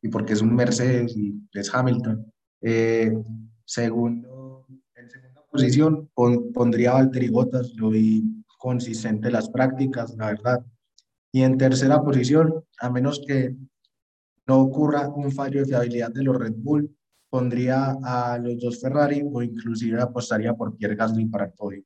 y 0.00 0.08
porque 0.08 0.34
es 0.34 0.42
un 0.42 0.54
Mercedes 0.54 1.16
y 1.16 1.48
es 1.52 1.74
Hamilton. 1.74 2.32
Eh, 2.60 3.12
segundo, 3.64 4.66
en 4.94 5.10
segunda 5.10 5.42
posición 5.50 6.10
pondría 6.14 6.92
a 6.92 6.94
Valtteri 6.94 7.28
Bottas, 7.28 7.72
lo 7.74 7.90
vi 7.90 8.44
consistente 8.58 9.28
en 9.28 9.32
las 9.32 9.50
prácticas, 9.50 10.14
la 10.16 10.26
verdad. 10.26 10.64
Y 11.32 11.42
en 11.42 11.58
tercera 11.58 12.02
posición, 12.02 12.64
a 12.78 12.88
menos 12.88 13.22
que 13.26 13.56
no 14.46 14.60
ocurra 14.60 15.08
un 15.08 15.32
fallo 15.32 15.60
de 15.60 15.66
fiabilidad 15.66 16.10
de 16.10 16.24
los 16.24 16.36
Red 16.36 16.54
Bull, 16.56 16.94
pondría 17.30 17.96
a 18.04 18.38
los 18.38 18.60
dos 18.60 18.80
Ferrari 18.80 19.22
o 19.24 19.42
inclusive 19.42 20.00
apostaría 20.00 20.54
por 20.54 20.76
Pierre 20.76 20.96
Gasly 20.96 21.26
para 21.26 21.46
el 21.46 21.52
podio. 21.52 21.82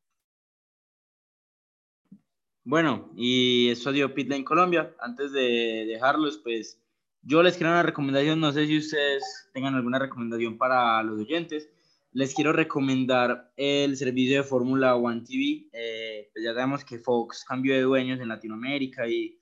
Bueno, 2.65 3.13
y 3.17 3.69
eso 3.69 3.93
dio 3.93 4.13
Pitlane 4.13 4.43
Colombia. 4.43 4.93
Antes 4.99 5.31
de 5.31 5.85
dejarlos, 5.87 6.39
pues 6.39 6.83
yo 7.23 7.41
les 7.41 7.57
quiero 7.57 7.71
una 7.71 7.85
recomendación. 7.85 8.41
No 8.41 8.51
sé 8.51 8.67
si 8.67 8.79
ustedes 8.79 9.49
tengan 9.53 9.77
alguna 9.77 10.01
recomendación 10.01 10.59
para 10.59 11.01
los 11.05 11.21
oyentes. 11.21 11.69
Les 12.11 12.35
quiero 12.35 12.53
recomendar 12.53 13.53
el 13.57 13.97
servicio 13.97 14.39
de 14.39 14.43
Fórmula 14.43 14.97
One 14.97 15.21
TV. 15.21 15.69
Eh, 15.73 16.29
pues 16.33 16.45
ya 16.45 16.55
sabemos 16.55 16.85
que 16.85 16.99
Fox 16.99 17.45
cambió 17.45 17.73
de 17.73 17.83
dueños 17.83 18.19
en 18.19 18.29
Latinoamérica 18.29 19.07
y, 19.07 19.36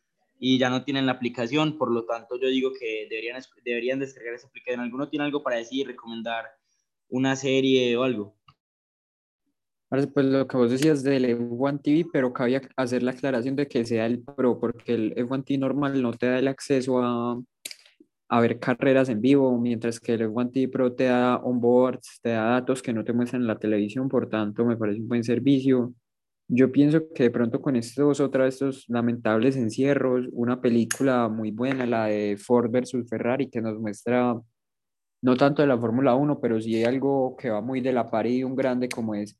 y, 0.46 0.58
ya 0.58 0.68
no 0.68 0.84
tienen 0.84 1.06
la 1.06 1.12
aplicación. 1.12 1.78
Por 1.78 1.90
lo 1.90 2.04
tanto, 2.04 2.38
yo 2.38 2.48
digo 2.48 2.72
que 2.78 3.06
deberían, 3.08 3.40
deberían 3.64 3.98
descargar 3.98 4.34
esa 4.34 4.48
aplicación. 4.48 4.80
¿Alguno 4.80 5.08
tiene 5.08 5.24
algo 5.24 5.42
para 5.42 5.56
decir, 5.56 5.86
recomendar 5.86 6.44
una 7.08 7.34
serie 7.36 7.96
o 7.96 8.02
algo? 8.02 8.36
Pues 9.88 10.26
lo 10.26 10.46
que 10.48 10.56
vos 10.56 10.70
decías 10.70 11.04
del 11.04 11.24
F1 11.24 11.80
TV, 11.80 12.08
pero 12.12 12.32
cabía 12.32 12.60
hacer 12.76 13.02
la 13.02 13.12
aclaración 13.12 13.54
de 13.54 13.68
que 13.68 13.84
sea 13.84 14.06
el 14.06 14.22
Pro, 14.22 14.58
porque 14.58 14.94
el 14.94 15.14
F1 15.14 15.44
TV 15.44 15.58
normal 15.58 16.02
no 16.02 16.12
te 16.12 16.26
da 16.26 16.38
el 16.40 16.48
acceso 16.48 17.00
a, 17.00 17.40
a 18.28 18.40
ver 18.40 18.58
carreras 18.58 19.08
en 19.08 19.20
vivo, 19.20 19.56
mientras 19.58 20.00
que 20.00 20.14
el 20.14 20.22
F1 20.22 20.52
TV 20.52 20.68
Pro 20.68 20.92
te 20.94 21.04
da 21.04 21.36
onboards, 21.36 22.18
te 22.20 22.30
da 22.30 22.44
datos 22.44 22.82
que 22.82 22.92
no 22.92 23.04
te 23.04 23.12
muestran 23.12 23.42
en 23.42 23.48
la 23.48 23.58
televisión, 23.58 24.08
por 24.08 24.28
tanto 24.28 24.64
me 24.64 24.76
parece 24.76 25.00
un 25.00 25.08
buen 25.08 25.22
servicio. 25.22 25.94
Yo 26.48 26.70
pienso 26.70 27.00
que 27.14 27.24
de 27.24 27.30
pronto 27.30 27.62
con 27.62 27.74
estos 27.74 28.20
otra 28.20 28.46
estos 28.46 28.84
lamentables 28.88 29.56
encierros, 29.56 30.26
una 30.32 30.60
película 30.60 31.28
muy 31.28 31.50
buena, 31.50 31.86
la 31.86 32.06
de 32.06 32.36
Ford 32.36 32.70
versus 32.70 33.08
Ferrari, 33.08 33.48
que 33.48 33.62
nos 33.62 33.78
muestra 33.78 34.34
no 35.22 35.36
tanto 35.36 35.62
de 35.62 35.68
la 35.68 35.78
Fórmula 35.78 36.14
1, 36.14 36.38
pero 36.40 36.60
sí 36.60 36.84
algo 36.84 37.34
que 37.36 37.48
va 37.48 37.62
muy 37.62 37.80
de 37.80 37.94
la 37.94 38.10
par 38.10 38.26
y 38.26 38.44
un 38.44 38.54
grande 38.54 38.90
como 38.90 39.14
es 39.14 39.38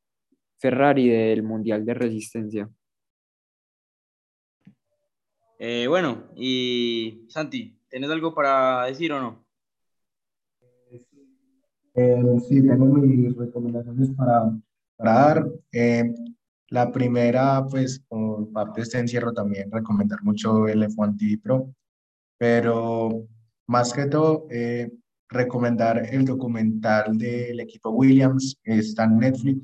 Ferrari 0.57 1.11
del 1.11 1.43
Mundial 1.43 1.85
de 1.85 1.93
Resistencia. 1.93 2.71
Eh, 5.59 5.87
bueno, 5.87 6.31
y 6.37 7.27
Santi, 7.29 7.79
¿tienes 7.91 8.11
algo 8.11 8.35
para 8.35 8.87
decir 8.87 9.13
o 9.13 9.21
no? 9.21 9.45
Eh, 11.97 12.23
sí, 12.49 12.67
tengo 12.67 12.87
mis 12.87 13.37
recomendaciones 13.37 14.11
para, 14.17 14.51
para 14.97 15.13
dar. 15.13 15.53
Eh, 15.71 16.15
la 16.71 16.91
primera, 16.91 17.65
pues, 17.67 18.01
por 18.09 18.51
parte 18.53 18.81
de 18.81 18.83
este 18.85 18.99
encierro, 18.99 19.33
también 19.33 19.71
recomendar 19.71 20.23
mucho 20.23 20.67
el 20.69 20.83
F1 20.83 21.17
TV 21.17 21.39
Pro, 21.39 21.75
pero 22.39 23.27
más 23.67 23.93
que 23.93 24.07
todo, 24.07 24.47
recomendar 25.29 26.07
el 26.13 26.25
documental 26.25 27.17
del 27.19 27.61
equipo 27.61 27.91
Williams, 27.91 28.57
está 28.65 29.05
en 29.05 29.19
Netflix, 29.19 29.61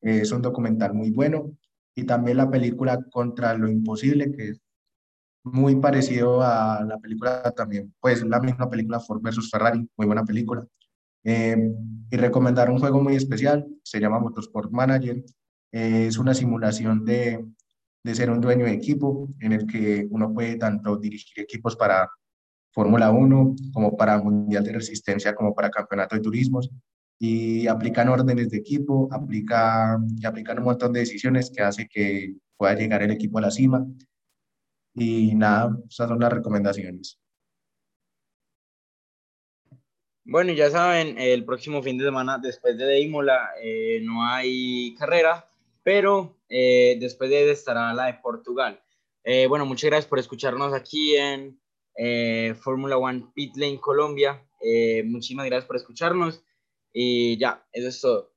es 0.00 0.32
un 0.32 0.42
documental 0.42 0.94
muy 0.94 1.10
bueno. 1.10 1.56
Y 1.96 2.04
también 2.04 2.38
la 2.38 2.50
película 2.50 2.98
Contra 3.10 3.54
lo 3.54 3.68
Imposible, 3.68 4.32
que 4.32 4.50
es 4.50 4.60
muy 5.44 5.76
parecido 5.76 6.42
a 6.42 6.82
la 6.84 6.98
película 6.98 7.42
también, 7.52 7.94
pues 8.00 8.24
la 8.24 8.40
misma 8.40 8.68
película 8.68 8.98
Ford 8.98 9.20
versus 9.22 9.50
Ferrari, 9.50 9.86
muy 9.96 10.06
buena 10.06 10.24
película. 10.24 10.66
Eh, 11.22 11.56
y 12.10 12.16
recomendar 12.16 12.70
un 12.70 12.78
juego 12.78 13.00
muy 13.00 13.14
especial, 13.14 13.66
se 13.82 14.00
llama 14.00 14.18
Motorsport 14.18 14.70
Manager. 14.70 15.22
Eh, 15.74 16.06
es 16.06 16.18
una 16.18 16.34
simulación 16.34 17.04
de, 17.04 17.44
de 18.04 18.14
ser 18.14 18.30
un 18.30 18.40
dueño 18.40 18.64
de 18.64 18.74
equipo 18.74 19.28
en 19.40 19.52
el 19.54 19.66
que 19.66 20.06
uno 20.08 20.32
puede 20.32 20.54
tanto 20.54 20.96
dirigir 20.96 21.42
equipos 21.42 21.74
para 21.74 22.08
Fórmula 22.72 23.10
1 23.10 23.56
como 23.72 23.96
para 23.96 24.22
Mundial 24.22 24.62
de 24.62 24.72
Resistencia, 24.72 25.34
como 25.34 25.52
para 25.52 25.70
Campeonato 25.70 26.14
de 26.14 26.22
Turismos 26.22 26.70
y 27.18 27.66
aplican 27.66 28.08
órdenes 28.08 28.50
de 28.50 28.58
equipo, 28.58 29.08
aplica, 29.10 29.98
y 30.16 30.24
aplican 30.26 30.58
un 30.58 30.64
montón 30.64 30.92
de 30.92 31.00
decisiones 31.00 31.50
que 31.50 31.62
hace 31.62 31.88
que 31.88 32.34
pueda 32.56 32.74
llegar 32.74 33.02
el 33.02 33.10
equipo 33.10 33.38
a 33.38 33.42
la 33.42 33.50
cima. 33.50 33.84
Y 34.94 35.34
nada, 35.34 35.76
esas 35.88 36.08
son 36.08 36.20
las 36.20 36.32
recomendaciones. 36.32 37.18
Bueno, 40.24 40.52
ya 40.52 40.70
saben, 40.70 41.18
el 41.18 41.44
próximo 41.44 41.82
fin 41.82 41.98
de 41.98 42.04
semana 42.04 42.38
después 42.38 42.78
de 42.78 43.00
Imola 43.00 43.50
eh, 43.60 44.00
no 44.02 44.24
hay 44.24 44.94
carrera, 44.94 45.44
pero 45.84 46.40
eh, 46.48 46.96
después 46.98 47.30
de 47.30 47.48
estará 47.52 47.94
la 47.94 48.06
de 48.06 48.14
Portugal. 48.14 48.82
Eh, 49.22 49.46
bueno, 49.46 49.64
muchas 49.66 49.90
gracias 49.90 50.08
por 50.08 50.18
escucharnos 50.18 50.72
aquí 50.72 51.14
en 51.16 51.60
Fórmula 52.56 52.96
One 52.96 53.28
Pit 53.34 53.56
Lane 53.56 53.78
Colombia. 53.80 54.44
muchísimas 55.04 55.46
gracias 55.46 55.66
por 55.66 55.76
escucharnos. 55.76 56.42
Y 56.92 57.38
ya, 57.38 57.64
eso 57.72 57.88
es 57.88 58.00
todo. 58.00 58.33